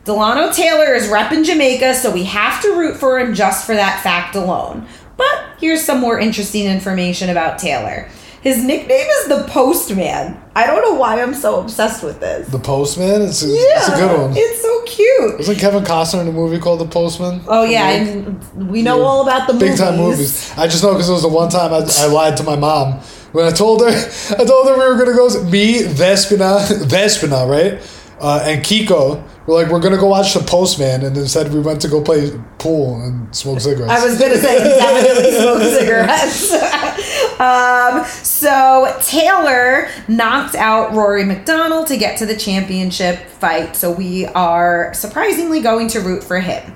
Dilano 0.07 0.55
Taylor 0.55 0.95
is 0.95 1.09
repping 1.09 1.45
Jamaica, 1.45 1.95
so 1.95 2.13
we 2.13 2.25
have 2.25 2.63
to 2.63 2.77
root 2.79 2.97
for 2.97 3.19
him 3.19 3.35
just 3.35 3.67
for 3.67 3.75
that 3.75 4.03
fact 4.03 4.37
alone. 4.37 4.87
But 5.17 5.47
here's 5.59 5.83
some 5.83 5.99
more 6.01 6.19
interesting 6.21 6.67
information 6.67 7.29
about 7.29 7.59
Taylor. 7.59 8.09
His 8.41 8.63
nickname 8.63 9.09
is 9.09 9.27
the 9.27 9.45
Postman. 9.49 10.41
I 10.55 10.67
don't 10.69 10.81
know 10.83 10.95
why 10.95 11.21
I'm 11.21 11.35
so 11.35 11.59
obsessed 11.61 12.05
with 12.05 12.21
this. 12.21 12.47
The 12.49 12.61
Postman. 12.61 13.23
It's, 13.23 13.43
a- 13.43 13.49
yeah, 13.49 13.55
it's 13.59 13.89
a 13.89 13.97
good 13.97 14.17
one. 14.21 14.33
It's 14.37 14.63
so 14.63 14.83
cute. 14.85 15.39
Wasn't 15.39 15.59
Kevin 15.59 15.83
Costner 15.83 16.21
in 16.21 16.29
a 16.29 16.33
movie 16.33 16.61
called 16.61 16.79
The 16.79 16.87
Postman? 16.87 17.41
Oh 17.49 17.65
yeah, 17.65 17.89
and 17.91 18.69
we 18.71 18.83
know 18.83 19.03
all 19.03 19.23
about 19.23 19.49
the 19.49 19.55
Big 19.55 19.63
movies. 19.71 19.79
time 19.81 19.97
movies. 19.97 20.53
I 20.57 20.69
just 20.69 20.85
know 20.85 20.93
because 20.93 21.09
it 21.09 21.13
was 21.15 21.23
the 21.23 21.29
one 21.29 21.49
time 21.49 21.73
I, 21.73 21.79
I 21.99 22.07
lied 22.07 22.37
to 22.37 22.45
my 22.45 22.55
mom 22.55 23.01
when 23.33 23.45
I 23.47 23.51
told 23.51 23.81
her 23.81 23.89
I 24.39 24.45
told 24.45 24.69
her 24.69 24.75
we 24.79 24.87
were 24.87 24.95
gonna 25.05 25.17
go 25.17 25.27
me 25.51 25.81
Vespina 25.83 26.61
Vespina 26.87 27.49
right 27.51 27.83
uh, 28.21 28.45
and 28.45 28.63
Kiko 28.65 29.25
were 29.47 29.55
like 29.55 29.71
we're 29.71 29.81
gonna 29.81 29.97
go 29.97 30.09
watch 30.09 30.35
The 30.35 30.41
Postman 30.41 31.05
and 31.05 31.17
instead 31.17 31.53
we 31.53 31.61
went 31.61 31.81
to 31.83 31.88
go 31.88 32.03
play 32.03 32.31
pool 32.59 33.00
and 33.03 33.35
smoke 33.35 33.61
cigarettes. 33.61 33.93
I 33.93 34.05
was 34.05 34.19
gonna 34.19 34.37
say 34.37 34.59
definitely 34.59 35.33
smoke 35.41 35.62
cigarettes. 35.62 36.53
um, 37.41 38.05
so 38.25 38.97
Taylor 39.03 39.88
knocked 40.09 40.55
out 40.55 40.95
Rory 40.95 41.25
MacDonald 41.25 41.87
to 41.88 41.97
get 41.97 42.19
to 42.19 42.26
the 42.26 42.37
championship 42.37 43.26
fight. 43.29 43.76
So 43.76 43.93
we 43.93 44.26
are 44.26 44.93
surprisingly 44.95 45.61
going 45.61 45.88
to 45.88 46.00
root 46.00 46.25
for 46.25 46.41
him. 46.41 46.75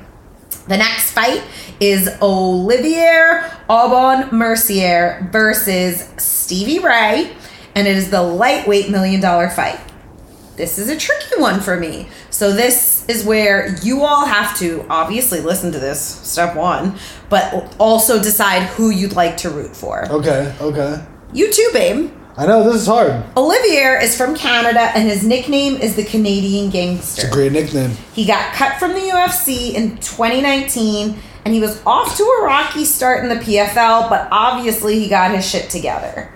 The 0.68 0.76
next 0.76 1.10
fight 1.10 1.42
is 1.80 2.08
Olivier 2.22 3.42
Aubin-Mercier 3.68 5.28
versus 5.32 6.08
Stevie 6.18 6.78
Ray, 6.78 7.34
and 7.74 7.88
it 7.88 7.96
is 7.96 8.10
the 8.10 8.22
lightweight 8.22 8.90
million 8.90 9.20
dollar 9.20 9.48
fight. 9.48 9.80
This 10.60 10.78
is 10.78 10.90
a 10.90 10.96
tricky 10.96 11.40
one 11.40 11.60
for 11.60 11.78
me. 11.78 12.06
So, 12.28 12.52
this 12.52 13.06
is 13.08 13.24
where 13.24 13.74
you 13.82 14.02
all 14.02 14.26
have 14.26 14.58
to 14.58 14.84
obviously 14.90 15.40
listen 15.40 15.72
to 15.72 15.78
this, 15.78 15.98
step 16.04 16.54
one, 16.54 16.96
but 17.30 17.74
also 17.78 18.22
decide 18.22 18.64
who 18.64 18.90
you'd 18.90 19.14
like 19.14 19.38
to 19.38 19.48
root 19.48 19.74
for. 19.74 20.06
okay, 20.12 20.54
okay. 20.60 21.02
You 21.32 21.50
too, 21.50 21.70
babe. 21.72 22.10
I 22.36 22.44
know 22.44 22.62
this 22.62 22.82
is 22.82 22.86
hard. 22.86 23.24
Olivier 23.38 24.02
is 24.02 24.14
from 24.18 24.36
Canada, 24.36 24.80
and 24.94 25.08
his 25.08 25.24
nickname 25.24 25.76
is 25.76 25.96
the 25.96 26.04
Canadian 26.04 26.68
Gangster. 26.68 27.22
It's 27.22 27.30
a 27.30 27.34
great 27.34 27.52
nickname. 27.52 27.92
He 28.12 28.26
got 28.26 28.52
cut 28.52 28.78
from 28.78 28.92
the 28.92 29.00
UFC 29.00 29.72
in 29.72 29.96
2019 29.96 31.18
and 31.46 31.54
he 31.54 31.60
was 31.60 31.82
off 31.86 32.18
to 32.18 32.22
a 32.22 32.44
rocky 32.44 32.84
start 32.84 33.24
in 33.24 33.30
the 33.30 33.42
PFL, 33.42 34.10
but 34.10 34.28
obviously 34.30 34.98
he 35.00 35.08
got 35.08 35.34
his 35.34 35.48
shit 35.48 35.70
together. 35.70 36.30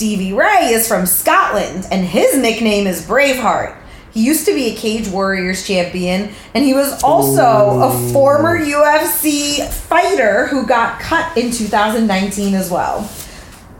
Stevie 0.00 0.32
Ray 0.32 0.70
is 0.72 0.88
from 0.88 1.04
Scotland 1.04 1.86
and 1.90 2.06
his 2.06 2.34
nickname 2.34 2.86
is 2.86 3.04
Braveheart. 3.04 3.76
He 4.12 4.24
used 4.24 4.46
to 4.46 4.54
be 4.54 4.68
a 4.68 4.74
Cage 4.74 5.06
Warriors 5.08 5.66
champion 5.66 6.32
and 6.54 6.64
he 6.64 6.72
was 6.72 7.02
also 7.02 7.42
a 7.42 8.10
former 8.10 8.58
UFC 8.58 9.62
fighter 9.68 10.46
who 10.46 10.66
got 10.66 11.00
cut 11.00 11.36
in 11.36 11.50
2019 11.50 12.54
as 12.54 12.70
well. 12.70 13.10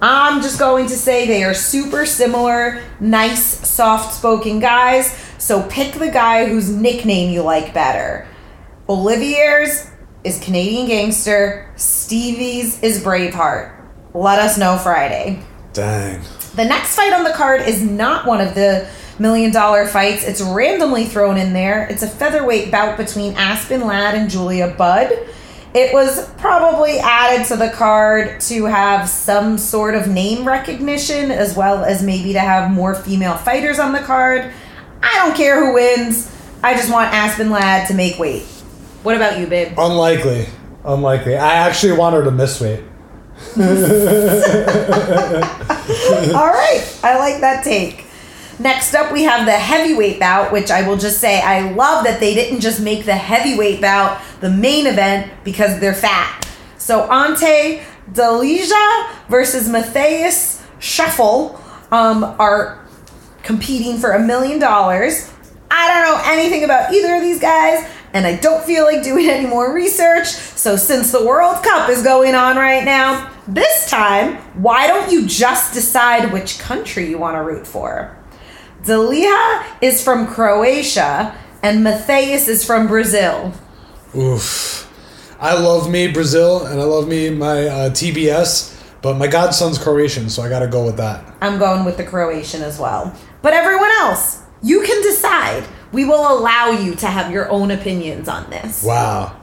I'm 0.02 0.42
just 0.42 0.58
going 0.58 0.88
to 0.88 0.94
say 0.94 1.26
they 1.26 1.42
are 1.42 1.54
super 1.54 2.04
similar, 2.04 2.82
nice, 3.00 3.66
soft 3.66 4.14
spoken 4.14 4.60
guys. 4.60 5.16
So 5.38 5.66
pick 5.70 5.94
the 5.94 6.10
guy 6.10 6.44
whose 6.44 6.68
nickname 6.68 7.32
you 7.32 7.40
like 7.40 7.72
better. 7.72 8.28
Olivier's 8.90 9.88
is 10.22 10.38
Canadian 10.44 10.86
Gangster, 10.86 11.72
Stevie's 11.76 12.78
is 12.82 13.02
Braveheart. 13.02 13.74
Let 14.12 14.38
us 14.38 14.58
know 14.58 14.76
Friday. 14.76 15.42
Dang. 15.72 16.20
The 16.56 16.64
next 16.64 16.96
fight 16.96 17.12
on 17.12 17.24
the 17.24 17.30
card 17.30 17.62
is 17.62 17.82
not 17.82 18.26
one 18.26 18.40
of 18.40 18.54
the 18.54 18.88
million 19.18 19.52
dollar 19.52 19.86
fights. 19.86 20.24
It's 20.24 20.40
randomly 20.40 21.04
thrown 21.04 21.36
in 21.36 21.52
there. 21.52 21.86
It's 21.88 22.02
a 22.02 22.08
featherweight 22.08 22.70
bout 22.70 22.96
between 22.96 23.34
Aspen 23.34 23.82
Ladd 23.82 24.14
and 24.14 24.30
Julia 24.30 24.74
Budd. 24.76 25.12
It 25.72 25.92
was 25.92 26.28
probably 26.34 26.98
added 26.98 27.46
to 27.46 27.56
the 27.56 27.70
card 27.70 28.40
to 28.42 28.64
have 28.64 29.08
some 29.08 29.56
sort 29.56 29.94
of 29.94 30.08
name 30.08 30.44
recognition 30.44 31.30
as 31.30 31.56
well 31.56 31.84
as 31.84 32.02
maybe 32.02 32.32
to 32.32 32.40
have 32.40 32.72
more 32.72 32.94
female 32.94 33.36
fighters 33.36 33.78
on 33.78 33.92
the 33.92 34.00
card. 34.00 34.52
I 35.02 35.14
don't 35.16 35.36
care 35.36 35.64
who 35.64 35.74
wins. 35.74 36.34
I 36.62 36.74
just 36.74 36.90
want 36.90 37.14
Aspen 37.14 37.50
Ladd 37.50 37.86
to 37.88 37.94
make 37.94 38.18
weight. 38.18 38.42
What 39.04 39.14
about 39.14 39.38
you, 39.38 39.46
babe? 39.46 39.74
Unlikely. 39.78 40.46
Unlikely. 40.84 41.36
I 41.36 41.54
actually 41.54 41.92
want 41.92 42.16
her 42.16 42.24
to 42.24 42.32
miss 42.32 42.60
weight. 42.60 42.82
All 46.34 46.46
right, 46.46 46.98
I 47.02 47.18
like 47.18 47.40
that 47.40 47.62
take. 47.64 48.06
Next 48.58 48.94
up, 48.94 49.10
we 49.10 49.22
have 49.22 49.46
the 49.46 49.52
heavyweight 49.52 50.20
bout, 50.20 50.52
which 50.52 50.70
I 50.70 50.86
will 50.86 50.98
just 50.98 51.18
say 51.18 51.40
I 51.40 51.72
love 51.72 52.04
that 52.04 52.20
they 52.20 52.34
didn't 52.34 52.60
just 52.60 52.80
make 52.80 53.06
the 53.06 53.14
heavyweight 53.16 53.80
bout 53.80 54.20
the 54.40 54.50
main 54.50 54.86
event 54.86 55.32
because 55.44 55.80
they're 55.80 55.94
fat. 55.94 56.46
So 56.76 57.10
Ante 57.10 57.80
Delija 58.12 59.08
versus 59.28 59.68
Matheus 59.68 60.62
Scheffel 60.78 61.58
um, 61.90 62.24
are 62.38 62.84
competing 63.42 63.96
for 63.96 64.12
a 64.12 64.18
million 64.18 64.58
dollars. 64.58 65.32
I 65.70 65.88
don't 65.88 66.02
know 66.04 66.22
anything 66.32 66.64
about 66.64 66.92
either 66.92 67.14
of 67.14 67.22
these 67.22 67.40
guys, 67.40 67.88
and 68.12 68.26
I 68.26 68.36
don't 68.36 68.64
feel 68.64 68.84
like 68.84 69.02
doing 69.02 69.28
any 69.28 69.46
more 69.46 69.72
research. 69.72 70.26
So, 70.26 70.76
since 70.76 71.12
the 71.12 71.24
World 71.24 71.62
Cup 71.62 71.88
is 71.88 72.02
going 72.02 72.34
on 72.34 72.56
right 72.56 72.84
now, 72.84 73.30
this 73.46 73.88
time, 73.88 74.36
why 74.60 74.86
don't 74.86 75.10
you 75.10 75.26
just 75.26 75.72
decide 75.74 76.32
which 76.32 76.58
country 76.58 77.08
you 77.08 77.18
want 77.18 77.36
to 77.36 77.42
root 77.42 77.66
for? 77.66 78.16
Delija 78.82 79.64
is 79.80 80.02
from 80.02 80.26
Croatia, 80.26 81.36
and 81.62 81.84
Matheus 81.84 82.48
is 82.48 82.64
from 82.64 82.88
Brazil. 82.88 83.52
Oof. 84.16 84.86
I 85.40 85.54
love 85.54 85.90
me 85.90 86.08
Brazil 86.08 86.66
and 86.66 86.78
I 86.78 86.84
love 86.84 87.08
me 87.08 87.30
my 87.30 87.66
uh, 87.66 87.90
TBS, 87.90 88.78
but 89.00 89.16
my 89.16 89.26
godson's 89.26 89.78
Croatian, 89.78 90.28
so 90.28 90.42
I 90.42 90.50
gotta 90.50 90.66
go 90.66 90.84
with 90.84 90.98
that. 90.98 91.24
I'm 91.40 91.58
going 91.58 91.86
with 91.86 91.96
the 91.96 92.04
Croatian 92.04 92.60
as 92.60 92.78
well. 92.78 93.14
But 93.40 93.54
everyone 93.54 93.90
else, 94.00 94.39
you 94.62 94.82
can 94.82 95.02
decide. 95.02 95.64
We 95.92 96.04
will 96.04 96.38
allow 96.38 96.70
you 96.70 96.94
to 96.96 97.06
have 97.06 97.32
your 97.32 97.50
own 97.50 97.70
opinions 97.70 98.28
on 98.28 98.48
this. 98.50 98.82
Wow. 98.84 99.36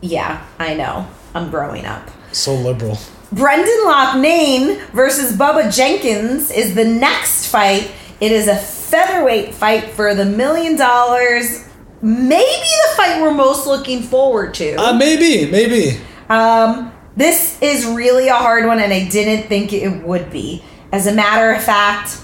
Yeah, 0.00 0.44
I 0.58 0.74
know. 0.74 1.08
I'm 1.34 1.50
growing 1.50 1.84
up. 1.84 2.08
So 2.32 2.54
liberal. 2.54 2.98
Brendan 3.32 3.80
Loughnane 3.86 4.88
versus 4.90 5.36
Bubba 5.36 5.74
Jenkins 5.74 6.50
is 6.50 6.74
the 6.74 6.84
next 6.84 7.46
fight. 7.46 7.90
It 8.20 8.32
is 8.32 8.48
a 8.48 8.56
featherweight 8.56 9.54
fight 9.54 9.90
for 9.90 10.14
the 10.14 10.24
million 10.24 10.76
dollars. 10.76 11.66
Maybe 12.02 12.44
the 12.44 12.96
fight 12.96 13.20
we're 13.20 13.34
most 13.34 13.66
looking 13.66 14.02
forward 14.02 14.54
to. 14.54 14.74
Uh, 14.76 14.94
maybe, 14.94 15.50
maybe. 15.50 16.00
Um, 16.28 16.92
This 17.16 17.60
is 17.60 17.84
really 17.86 18.28
a 18.28 18.34
hard 18.34 18.64
one, 18.66 18.78
and 18.78 18.92
I 18.92 19.08
didn't 19.08 19.48
think 19.48 19.72
it 19.72 20.04
would 20.06 20.30
be. 20.30 20.62
As 20.92 21.06
a 21.06 21.12
matter 21.12 21.50
of 21.52 21.62
fact, 21.62 22.18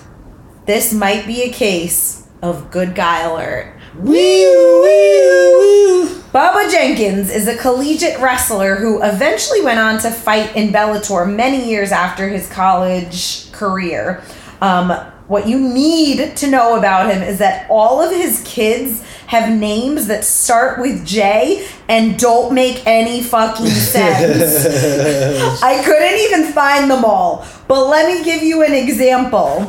this 0.67 0.93
might 0.93 1.27
be 1.27 1.43
a 1.43 1.51
case 1.53 2.26
of 2.49 2.71
good 2.71 2.95
guy 2.95 3.23
alert. 3.23 3.75
wee 3.99 4.13
wee 4.13 5.61
wee. 5.61 6.17
Bubba 6.33 6.71
Jenkins 6.71 7.31
is 7.31 7.49
a 7.49 7.57
collegiate 7.57 8.21
wrestler 8.21 8.77
who 8.77 9.03
eventually 9.03 9.63
went 9.63 9.79
on 9.79 9.99
to 10.01 10.11
fight 10.11 10.55
in 10.55 10.71
Bellator 10.71 11.27
many 11.35 11.67
years 11.69 11.93
after 11.93 12.29
his 12.29 12.49
college 12.51 13.51
career. 13.53 14.23
Um, 14.61 14.91
what 15.29 15.49
you 15.49 15.59
need 15.59 16.37
to 16.37 16.47
know 16.51 16.77
about 16.77 17.11
him 17.13 17.23
is 17.23 17.39
that 17.39 17.67
all 17.71 18.01
of 18.03 18.13
his 18.13 18.43
kids 18.47 19.03
have 19.29 19.51
names 19.53 20.07
that 20.07 20.25
start 20.25 20.79
with 20.79 21.05
J 21.07 21.67
and 21.89 22.19
don't 22.19 22.55
make 22.55 22.87
any 22.87 23.23
fucking 23.23 23.67
sense. 23.71 25.63
I 25.63 25.83
couldn't 25.83 26.19
even 26.21 26.53
find 26.53 26.91
them 26.91 27.05
all. 27.05 27.47
But 27.67 27.89
let 27.89 28.07
me 28.07 28.25
give 28.25 28.43
you 28.43 28.63
an 28.63 28.73
example. 28.73 29.63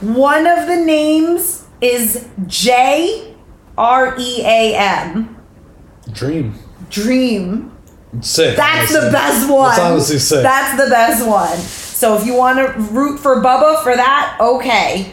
One 0.00 0.46
of 0.46 0.68
the 0.68 0.76
names 0.76 1.63
is 1.84 2.26
J 2.46 3.34
R 3.76 4.14
E 4.18 4.42
A 4.44 4.74
M. 4.76 5.36
Dream. 6.12 6.54
Dream. 6.90 7.70
Sick. 8.20 8.56
That's 8.56 8.90
honestly. 8.92 9.00
the 9.06 9.12
best 9.12 9.50
one. 9.50 9.68
That's 9.70 9.80
honestly 9.80 10.18
sick. 10.18 10.42
That's 10.42 10.82
the 10.82 10.88
best 10.88 11.26
one. 11.26 11.56
So 11.58 12.16
if 12.16 12.24
you 12.26 12.34
want 12.34 12.58
to 12.58 12.80
root 12.92 13.18
for 13.18 13.36
Bubba 13.42 13.82
for 13.82 13.96
that, 13.96 14.36
okay. 14.40 15.12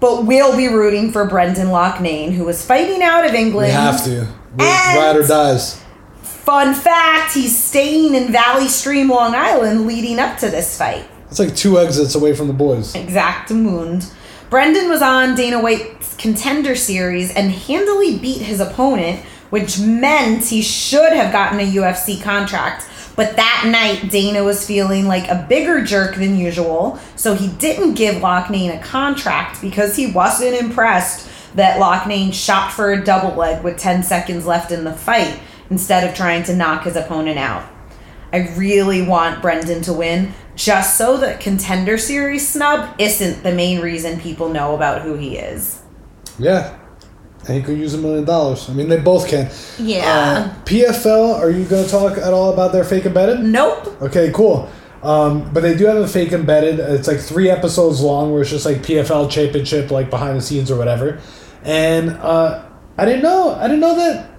But 0.00 0.26
we'll 0.26 0.56
be 0.56 0.66
rooting 0.66 1.12
for 1.12 1.24
Brendan 1.26 1.68
Loughnane, 1.68 2.32
who 2.32 2.44
was 2.44 2.64
fighting 2.64 3.02
out 3.02 3.24
of 3.24 3.34
England. 3.34 3.68
we 3.68 3.72
have 3.72 4.02
to. 4.04 4.26
We- 4.56 4.64
And- 4.64 4.98
Ride 4.98 5.16
or 5.16 5.26
dies. 5.26 5.80
Fun 6.22 6.74
fact: 6.74 7.34
He's 7.34 7.56
staying 7.56 8.14
in 8.16 8.32
Valley 8.32 8.66
Stream, 8.68 9.08
Long 9.08 9.34
Island, 9.36 9.86
leading 9.86 10.18
up 10.18 10.38
to 10.38 10.50
this 10.50 10.76
fight. 10.76 11.04
It's 11.30 11.38
like 11.38 11.54
two 11.54 11.78
exits 11.78 12.16
away 12.16 12.34
from 12.34 12.48
the 12.48 12.52
boys. 12.52 12.92
Exactamund. 12.94 14.12
Brendan 14.52 14.90
was 14.90 15.00
on 15.00 15.34
Dana 15.34 15.62
White's 15.62 16.14
contender 16.16 16.76
series 16.76 17.34
and 17.34 17.50
handily 17.50 18.18
beat 18.18 18.42
his 18.42 18.60
opponent, 18.60 19.20
which 19.48 19.80
meant 19.80 20.44
he 20.44 20.60
should 20.60 21.14
have 21.14 21.32
gotten 21.32 21.58
a 21.58 21.72
UFC 21.72 22.22
contract. 22.22 22.86
But 23.16 23.36
that 23.36 23.64
night, 23.72 24.10
Dana 24.10 24.44
was 24.44 24.66
feeling 24.66 25.06
like 25.06 25.26
a 25.28 25.46
bigger 25.48 25.82
jerk 25.82 26.16
than 26.16 26.36
usual, 26.36 26.98
so 27.16 27.34
he 27.34 27.48
didn't 27.48 27.94
give 27.94 28.16
Loughnane 28.16 28.78
a 28.78 28.82
contract 28.82 29.62
because 29.62 29.96
he 29.96 30.12
wasn't 30.12 30.60
impressed 30.60 31.30
that 31.54 31.80
Loughnane 31.80 32.34
shot 32.34 32.72
for 32.72 32.92
a 32.92 33.02
double 33.02 33.34
leg 33.34 33.64
with 33.64 33.78
10 33.78 34.02
seconds 34.02 34.44
left 34.44 34.70
in 34.70 34.84
the 34.84 34.92
fight 34.92 35.40
instead 35.70 36.06
of 36.06 36.14
trying 36.14 36.42
to 36.42 36.54
knock 36.54 36.84
his 36.84 36.96
opponent 36.96 37.38
out. 37.38 37.71
I 38.32 38.48
really 38.56 39.06
want 39.06 39.42
Brendan 39.42 39.82
to 39.82 39.92
win, 39.92 40.32
just 40.56 40.96
so 40.96 41.18
that 41.18 41.40
contender 41.40 41.98
series 41.98 42.48
snub 42.48 42.94
isn't 42.98 43.42
the 43.42 43.52
main 43.52 43.80
reason 43.80 44.20
people 44.20 44.48
know 44.48 44.74
about 44.74 45.02
who 45.02 45.14
he 45.14 45.36
is. 45.36 45.82
Yeah. 46.38 46.78
And 47.46 47.56
he 47.56 47.62
could 47.62 47.76
use 47.76 47.94
a 47.94 47.98
million 47.98 48.24
dollars. 48.24 48.70
I 48.70 48.72
mean, 48.72 48.88
they 48.88 49.00
both 49.00 49.28
can. 49.28 49.50
Yeah. 49.78 50.54
Uh, 50.54 50.64
PFL, 50.64 51.38
are 51.40 51.50
you 51.50 51.64
going 51.64 51.84
to 51.84 51.90
talk 51.90 52.16
at 52.16 52.32
all 52.32 52.52
about 52.52 52.72
their 52.72 52.84
fake 52.84 53.04
embedded? 53.04 53.40
Nope. 53.40 54.00
Okay, 54.00 54.30
cool. 54.32 54.70
Um, 55.02 55.52
but 55.52 55.60
they 55.60 55.76
do 55.76 55.86
have 55.86 55.96
a 55.96 56.06
fake 56.06 56.32
embedded. 56.32 56.78
It's 56.78 57.08
like 57.08 57.18
three 57.18 57.50
episodes 57.50 58.00
long, 58.00 58.32
where 58.32 58.42
it's 58.42 58.50
just 58.50 58.64
like 58.64 58.78
PFL 58.78 59.28
championship, 59.30 59.90
like 59.90 60.08
behind 60.08 60.36
the 60.36 60.40
scenes 60.40 60.70
or 60.70 60.78
whatever. 60.78 61.20
And 61.64 62.10
uh, 62.10 62.64
I 62.96 63.04
didn't 63.04 63.22
know. 63.22 63.54
I 63.56 63.62
didn't 63.62 63.80
know 63.80 63.96
that. 63.96 64.31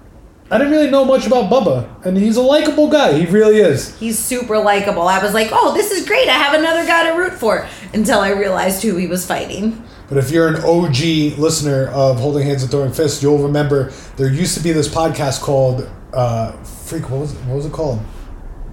I 0.50 0.58
didn't 0.58 0.72
really 0.72 0.90
know 0.90 1.04
much 1.06 1.26
about 1.26 1.50
Bubba, 1.50 2.04
and 2.04 2.16
he's 2.18 2.36
a 2.36 2.42
likable 2.42 2.88
guy. 2.90 3.18
He 3.18 3.24
really 3.26 3.56
is. 3.58 3.98
He's 3.98 4.18
super 4.18 4.58
likable. 4.58 5.08
I 5.08 5.22
was 5.22 5.32
like, 5.32 5.48
oh, 5.52 5.72
this 5.72 5.90
is 5.90 6.06
great. 6.06 6.28
I 6.28 6.32
have 6.34 6.58
another 6.58 6.86
guy 6.86 7.10
to 7.10 7.16
root 7.16 7.32
for 7.32 7.66
until 7.94 8.20
I 8.20 8.30
realized 8.30 8.82
who 8.82 8.96
he 8.96 9.06
was 9.06 9.26
fighting. 9.26 9.82
But 10.08 10.18
if 10.18 10.30
you're 10.30 10.48
an 10.48 10.56
OG 10.56 11.38
listener 11.38 11.88
of 11.88 12.20
Holding 12.20 12.46
Hands 12.46 12.60
and 12.62 12.70
Throwing 12.70 12.92
Fists, 12.92 13.22
you'll 13.22 13.38
remember 13.38 13.90
there 14.16 14.28
used 14.30 14.54
to 14.56 14.62
be 14.62 14.70
this 14.72 14.86
podcast 14.86 15.40
called 15.40 15.88
uh, 16.12 16.52
Freak. 16.62 17.08
What 17.10 17.20
was 17.20 17.32
it, 17.32 17.38
what 17.46 17.56
was 17.56 17.66
it 17.66 17.72
called? 17.72 18.00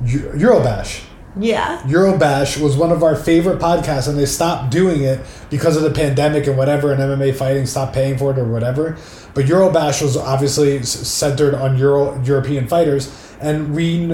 Eu- 0.05 0.33
Eurobash. 0.33 1.05
Yeah. 1.39 1.79
Eurobash 1.83 2.61
was 2.61 2.75
one 2.75 2.91
of 2.91 3.03
our 3.03 3.15
favorite 3.15 3.59
podcasts, 3.59 4.07
and 4.07 4.17
they 4.17 4.25
stopped 4.25 4.71
doing 4.71 5.03
it 5.03 5.19
because 5.49 5.77
of 5.77 5.83
the 5.83 5.91
pandemic 5.91 6.47
and 6.47 6.57
whatever, 6.57 6.91
and 6.91 6.99
MMA 7.01 7.35
fighting 7.35 7.65
stopped 7.65 7.93
paying 7.93 8.17
for 8.17 8.31
it 8.31 8.37
or 8.37 8.45
whatever. 8.45 8.97
But 9.33 9.45
Eurobash 9.45 10.01
was 10.01 10.17
obviously 10.17 10.83
centered 10.83 11.53
on 11.55 11.77
Euro 11.77 12.21
European 12.23 12.67
fighters, 12.67 13.09
and 13.39 13.73
we 13.73 14.07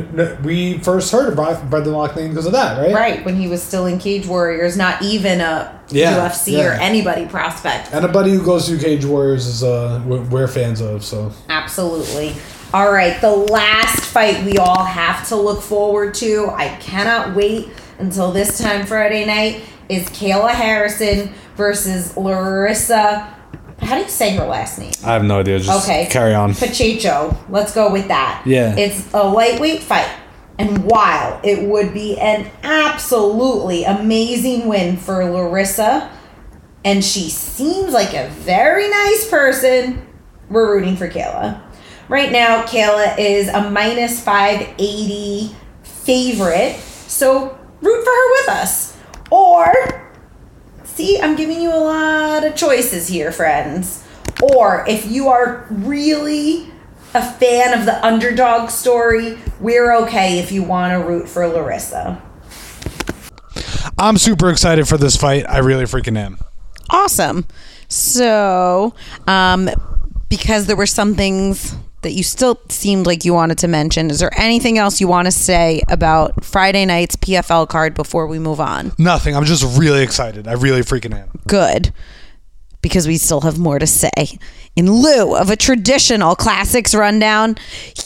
we 0.44 0.78
first 0.78 1.12
heard 1.12 1.30
of 1.30 1.36
Bra- 1.36 1.64
Brendan 1.64 1.94
Loughnane 1.94 2.30
because 2.30 2.46
of 2.46 2.52
that, 2.52 2.80
right? 2.80 2.94
Right. 2.94 3.26
When 3.26 3.36
he 3.36 3.48
was 3.48 3.64
still 3.64 3.88
in 3.88 3.98
Cage 3.98 4.28
Warriors, 4.28 4.78
not 4.78 5.02
even 5.02 5.42
a 5.42 5.80
Yeah, 5.90 6.30
UFC 6.30 6.64
or 6.64 6.74
anybody 6.74 7.26
prospect. 7.26 7.94
Anybody 7.94 8.32
who 8.32 8.44
goes 8.46 8.68
through 8.68 8.78
Cage 8.80 9.06
Warriors 9.06 9.48
is 9.48 9.64
uh 9.64 10.02
we're 10.06 10.48
fans 10.48 10.82
of. 10.82 11.04
So 11.04 11.32
Absolutely. 11.50 12.36
All 12.74 12.92
right, 12.92 13.20
the 13.22 13.32
last 13.32 14.04
fight 14.06 14.44
we 14.44 14.58
all 14.58 14.84
have 14.84 15.28
to 15.30 15.36
look 15.36 15.62
forward 15.62 16.14
to. 16.16 16.48
I 16.54 16.68
cannot 16.80 17.36
wait 17.36 17.70
until 17.98 18.32
this 18.32 18.58
time 18.58 18.86
Friday 18.86 19.26
night 19.26 19.62
is 19.88 20.08
Kayla 20.10 20.52
Harrison 20.52 21.34
versus 21.56 22.16
Larissa. 22.18 23.34
How 23.82 23.96
do 23.96 24.02
you 24.02 24.10
say 24.10 24.36
her 24.36 24.46
last 24.46 24.80
name? 24.80 24.92
I 25.06 25.14
have 25.14 25.24
no 25.24 25.40
idea. 25.40 25.60
Just 25.60 25.88
Okay. 25.88 26.08
carry 26.12 26.34
on. 26.36 26.54
Pacheco. 26.54 27.38
Let's 27.50 27.74
go 27.74 27.90
with 27.92 28.10
that. 28.10 28.42
Yeah. 28.46 28.76
It's 28.76 29.14
a 29.14 29.24
lightweight 29.24 29.82
fight. 29.82 30.10
And 30.60 30.84
while 30.86 31.40
it 31.44 31.64
would 31.64 31.94
be 31.94 32.20
an 32.20 32.50
absolutely 32.64 33.86
amazing 33.86 34.68
win 34.68 34.98
for 34.98 35.24
Larissa, 35.24 36.10
and 36.84 37.04
she 37.06 37.30
seems 37.30 37.94
like 37.94 38.14
a 38.14 38.28
very 38.30 38.90
nice 38.90 39.30
person, 39.30 40.06
we're 40.50 40.74
rooting 40.76 40.98
for 40.98 41.08
Kayla. 41.08 41.62
Right 42.10 42.32
now, 42.32 42.64
Kayla 42.64 43.18
is 43.20 43.50
a 43.50 43.70
minus 43.70 44.22
580 44.22 45.56
favorite, 45.84 46.76
so 46.80 47.58
root 47.82 48.04
for 48.04 48.12
her 48.12 48.32
with 48.32 48.50
us. 48.50 48.98
Or 49.30 49.74
See, 50.98 51.22
I'm 51.22 51.36
giving 51.36 51.62
you 51.62 51.70
a 51.70 51.78
lot 51.78 52.44
of 52.44 52.56
choices 52.56 53.08
here, 53.08 53.32
friends. 53.32 54.04
Or 54.42 54.84
if 54.88 55.06
you 55.06 55.28
are 55.28 55.68
really 55.70 56.72
a 57.14 57.24
fan 57.34 57.78
of 57.78 57.86
the 57.86 58.04
underdog 58.04 58.72
story, 58.72 59.38
we're 59.60 59.96
okay 59.98 60.40
if 60.40 60.52
you 60.52 60.64
want 60.64 60.94
to 60.94 61.08
root 61.08 61.30
for 61.30 61.48
Larissa. 61.48 62.20
I'm 64.00 64.18
super 64.18 64.50
excited 64.50 64.88
for 64.88 64.98
this 64.98 65.16
fight. 65.16 65.46
I 65.48 65.60
really 65.60 65.84
freaking 65.84 66.18
am. 66.18 66.40
Awesome. 66.90 67.46
So, 67.90 68.96
um, 69.28 69.70
because 70.30 70.66
there 70.66 70.76
were 70.76 70.88
some 70.88 71.14
things 71.14 71.76
that 72.08 72.14
you 72.14 72.24
still 72.24 72.58
seemed 72.70 73.06
like 73.06 73.26
you 73.26 73.34
wanted 73.34 73.58
to 73.58 73.68
mention, 73.68 74.10
is 74.10 74.20
there 74.20 74.32
anything 74.40 74.78
else 74.78 75.02
you 75.02 75.10
want 75.10 75.26
to 75.26 75.32
say 75.32 75.82
about 75.90 76.46
Friday 76.46 76.86
night's 76.86 77.18
PFL 77.18 77.68
card 77.68 77.96
before 77.96 78.28
we 78.28 78.40
move 78.40 78.62
on? 78.62 78.94
Nothing. 78.98 79.36
I'm 79.36 79.44
just 79.44 79.78
really 79.78 80.04
excited. 80.04 80.48
I 80.48 80.54
really 80.54 80.82
freaking 80.82 81.14
am. 81.14 81.30
good 81.48 81.92
because 82.82 83.08
we 83.08 83.18
still 83.18 83.42
have 83.42 83.60
more 83.60 83.78
to 83.78 83.88
say. 83.88 84.40
In 84.78 84.90
lieu 84.90 85.36
of 85.36 85.50
a 85.50 85.58
traditional 85.58 86.34
classics 86.34 86.96
rundown, 86.96 87.58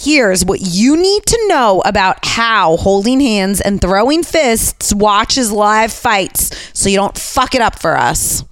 here's 0.02 0.44
what 0.44 0.62
you 0.62 0.98
need 0.98 1.24
to 1.28 1.48
know 1.48 1.84
about 1.86 2.26
how 2.26 2.78
holding 2.78 3.20
hands 3.20 3.62
and 3.62 3.80
throwing 3.80 4.24
fists 4.24 4.92
watches 4.96 5.52
live 5.52 5.92
fights 5.92 6.50
so 6.74 6.90
you 6.90 6.96
don't 6.98 7.18
fuck 7.20 7.54
it 7.54 7.62
up 7.62 7.80
for 7.80 7.96
us. 7.96 8.44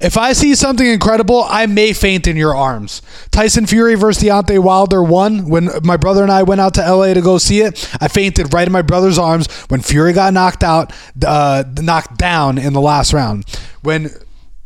If 0.00 0.16
I 0.16 0.32
see 0.32 0.54
something 0.54 0.86
incredible, 0.86 1.44
I 1.48 1.66
may 1.66 1.92
faint 1.92 2.26
in 2.26 2.36
your 2.36 2.54
arms. 2.54 3.02
Tyson 3.30 3.66
Fury 3.66 3.94
versus 3.94 4.22
Deontay 4.22 4.62
Wilder 4.62 5.02
one. 5.02 5.48
When 5.48 5.70
my 5.82 5.96
brother 5.96 6.22
and 6.22 6.32
I 6.32 6.42
went 6.42 6.60
out 6.60 6.74
to 6.74 6.80
LA 6.80 7.14
to 7.14 7.20
go 7.20 7.38
see 7.38 7.60
it, 7.60 7.88
I 8.00 8.08
fainted 8.08 8.52
right 8.52 8.66
in 8.66 8.72
my 8.72 8.82
brother's 8.82 9.18
arms 9.18 9.50
when 9.68 9.80
Fury 9.80 10.12
got 10.12 10.32
knocked 10.32 10.62
out, 10.62 10.92
uh, 11.24 11.64
knocked 11.80 12.18
down 12.18 12.58
in 12.58 12.72
the 12.72 12.80
last 12.80 13.12
round. 13.12 13.44
When 13.82 14.10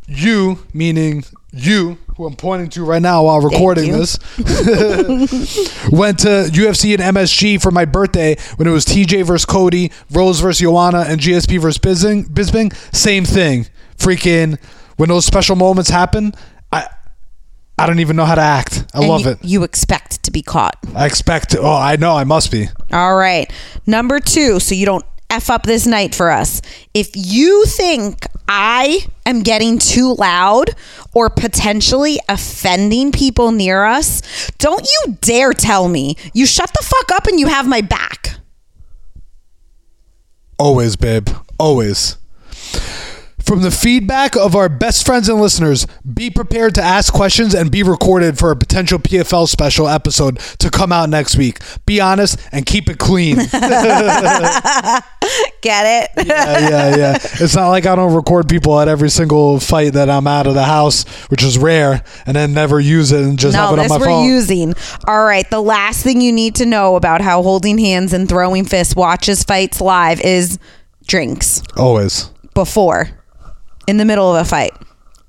you, 0.07 0.65
meaning 0.73 1.23
you, 1.51 1.97
who 2.17 2.25
I'm 2.25 2.35
pointing 2.35 2.69
to 2.71 2.83
right 2.83 3.01
now 3.01 3.23
while 3.23 3.39
recording 3.41 3.91
this, 3.91 4.17
went 5.91 6.19
to 6.19 6.49
UFC 6.49 6.93
and 6.99 7.15
MSG 7.15 7.61
for 7.61 7.69
my 7.69 7.85
birthday 7.85 8.35
when 8.55 8.67
it 8.67 8.71
was 8.71 8.85
TJ 8.85 9.23
versus 9.23 9.45
Cody, 9.45 9.91
Rose 10.11 10.39
versus 10.39 10.61
Joanna, 10.61 11.05
and 11.07 11.21
GSP 11.21 11.59
versus 11.59 11.77
Bisping. 11.77 12.27
Bisping 12.27 12.73
same 12.95 13.23
thing. 13.23 13.67
Freaking 13.97 14.57
when 14.97 15.09
those 15.09 15.25
special 15.25 15.55
moments 15.55 15.89
happen, 15.89 16.33
I 16.71 16.87
I 17.77 17.85
don't 17.87 17.99
even 17.99 18.15
know 18.15 18.25
how 18.25 18.35
to 18.35 18.41
act. 18.41 18.85
I 18.93 18.99
And 18.99 19.07
love 19.07 19.21
you, 19.21 19.29
it. 19.31 19.37
You 19.43 19.63
expect 19.63 20.23
to 20.23 20.31
be 20.31 20.41
caught. 20.41 20.77
I 20.95 21.05
expect. 21.05 21.55
Oh, 21.57 21.65
I 21.75 21.95
know. 21.95 22.15
I 22.15 22.23
must 22.23 22.51
be. 22.51 22.67
All 22.91 23.15
right. 23.15 23.51
Number 23.85 24.19
two, 24.19 24.59
so 24.59 24.73
you 24.75 24.85
don't 24.85 25.05
F 25.29 25.49
up 25.49 25.63
this 25.63 25.85
night 25.85 26.15
for 26.15 26.31
us. 26.31 26.61
If 26.93 27.11
you 27.13 27.65
think 27.65 28.25
I 28.47 29.05
am 29.25 29.41
getting 29.43 29.77
too 29.77 30.13
loud 30.15 30.71
or 31.13 31.29
potentially 31.29 32.17
offending 32.29 33.11
people 33.11 33.51
near 33.51 33.83
us, 33.83 34.49
don't 34.57 34.87
you 34.87 35.17
dare 35.21 35.53
tell 35.53 35.87
me. 35.89 36.15
You 36.33 36.45
shut 36.45 36.71
the 36.73 36.83
fuck 36.83 37.11
up 37.11 37.27
and 37.27 37.39
you 37.39 37.47
have 37.47 37.67
my 37.67 37.81
back. 37.81 38.39
Always, 40.57 40.95
babe. 40.95 41.29
Always. 41.59 42.17
From 43.47 43.61
the 43.61 43.71
feedback 43.71 44.35
of 44.35 44.57
our 44.57 44.67
best 44.67 45.05
friends 45.05 45.29
and 45.29 45.39
listeners, 45.39 45.87
be 46.13 46.29
prepared 46.29 46.75
to 46.75 46.81
ask 46.81 47.13
questions 47.13 47.55
and 47.55 47.71
be 47.71 47.81
recorded 47.81 48.37
for 48.37 48.51
a 48.51 48.57
potential 48.57 48.99
PFL 48.99 49.47
special 49.47 49.87
episode 49.87 50.39
to 50.59 50.69
come 50.69 50.91
out 50.91 51.07
next 51.09 51.37
week. 51.37 51.59
Be 51.85 52.01
honest 52.01 52.37
and 52.51 52.65
keep 52.65 52.89
it 52.89 52.97
clean. 52.99 53.37
Get 55.61 55.85
it? 55.85 56.09
yeah, 56.27 56.69
yeah. 56.69 56.95
Yeah. 56.97 57.13
It's 57.39 57.55
not 57.55 57.69
like 57.69 57.85
I 57.85 57.95
don't 57.95 58.13
record 58.13 58.49
people 58.49 58.77
at 58.81 58.89
every 58.89 59.09
single 59.09 59.61
fight 59.61 59.93
that 59.93 60.09
I'm 60.09 60.27
out 60.27 60.45
of 60.47 60.53
the 60.53 60.65
house, 60.65 61.05
which 61.29 61.41
is 61.41 61.57
rare, 61.57 62.03
and 62.25 62.35
then 62.35 62.53
never 62.53 62.81
use 62.81 63.13
it 63.13 63.21
and 63.23 63.39
just 63.39 63.55
No, 63.55 63.67
have 63.69 63.73
it 63.77 63.79
on 63.79 63.87
my 63.87 63.97
we're 63.97 64.05
phone. 64.07 64.25
using. 64.25 64.73
All 65.07 65.23
right. 65.23 65.49
The 65.49 65.61
last 65.61 66.03
thing 66.03 66.19
you 66.19 66.33
need 66.33 66.55
to 66.55 66.65
know 66.65 66.97
about 66.97 67.21
how 67.21 67.41
holding 67.43 67.77
hands 67.77 68.11
and 68.11 68.27
throwing 68.27 68.65
fists 68.65 68.93
watches 68.93 69.43
fights 69.45 69.79
live 69.79 70.19
is 70.19 70.59
drinks 71.07 71.63
Always. 71.77 72.29
before, 72.53 73.09
in 73.87 73.97
the 73.97 74.05
middle 74.05 74.35
of 74.35 74.39
a 74.39 74.47
fight, 74.47 74.73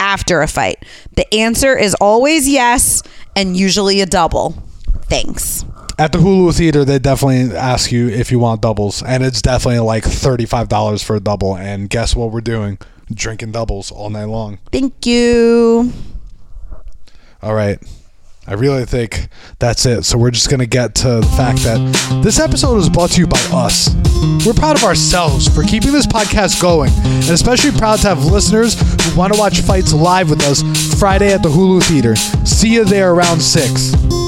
after 0.01 0.43
a 0.43 0.49
fight. 0.49 0.85
The 1.17 1.33
answer 1.35 1.77
is 1.77 1.95
always 2.01 2.49
yes, 2.49 3.03
and 3.35 3.57
usually 3.57 4.01
a 4.01 4.07
double. 4.07 4.63
Thanks. 5.05 5.65
At 5.99 6.13
the 6.13 6.19
Hulu 6.19 6.57
Theater, 6.57 6.85
they 6.85 6.99
definitely 6.99 7.57
ask 7.57 7.91
you 7.91 8.09
if 8.09 8.31
you 8.31 8.39
want 8.39 8.61
doubles, 8.63 9.03
and 9.03 9.25
it's 9.25 9.43
definitely 9.43 9.81
like 9.81 10.05
thirty-five 10.05 10.69
dollars 10.69 11.03
for 11.03 11.17
a 11.17 11.21
double. 11.21 11.57
And 11.57 11.91
guess 11.91 12.15
what 12.15 12.31
we're 12.31 12.41
doing? 12.41 12.79
Drinking 13.13 13.53
doubles 13.53 13.91
all 13.91 14.11
night 14.11 14.27
long. 14.27 14.59
Thank 14.71 15.07
you. 15.07 15.93
All 17.43 17.55
right. 17.55 17.83
I 18.49 18.55
really 18.55 18.87
think 18.87 19.29
that's 19.59 19.85
it. 19.85 20.05
So 20.05 20.17
we're 20.17 20.31
just 20.31 20.49
going 20.49 20.61
to 20.61 20.67
get 20.67 20.95
to 20.97 21.17
the 21.21 21.35
fact 21.37 21.59
that 21.65 22.23
this 22.25 22.41
episode 22.41 22.79
is 22.79 22.89
brought 22.89 23.11
to 23.11 23.21
you 23.21 23.27
by 23.27 23.39
us. 23.53 23.95
We're 24.47 24.55
proud 24.55 24.77
of 24.77 24.85
ourselves 24.85 25.47
for 25.55 25.63
keeping 25.63 25.93
this 25.93 26.07
podcast 26.07 26.61
going, 26.63 26.91
and 27.05 27.29
especially 27.29 27.73
proud 27.73 27.99
to 28.01 28.09
have 28.09 28.25
listeners 28.25 28.81
who 29.05 29.19
want 29.19 29.35
to 29.35 29.39
watch 29.39 29.61
fights 29.61 29.93
live 29.93 30.31
with 30.31 30.43
us 30.45 30.63
Friday 30.99 31.31
at 31.31 31.43
the 31.43 31.51
Hulu 31.51 31.83
Theater. 31.83 32.17
See 32.47 32.73
you 32.73 32.87
there 32.87 33.13
around 33.13 33.41
6. 33.41 34.28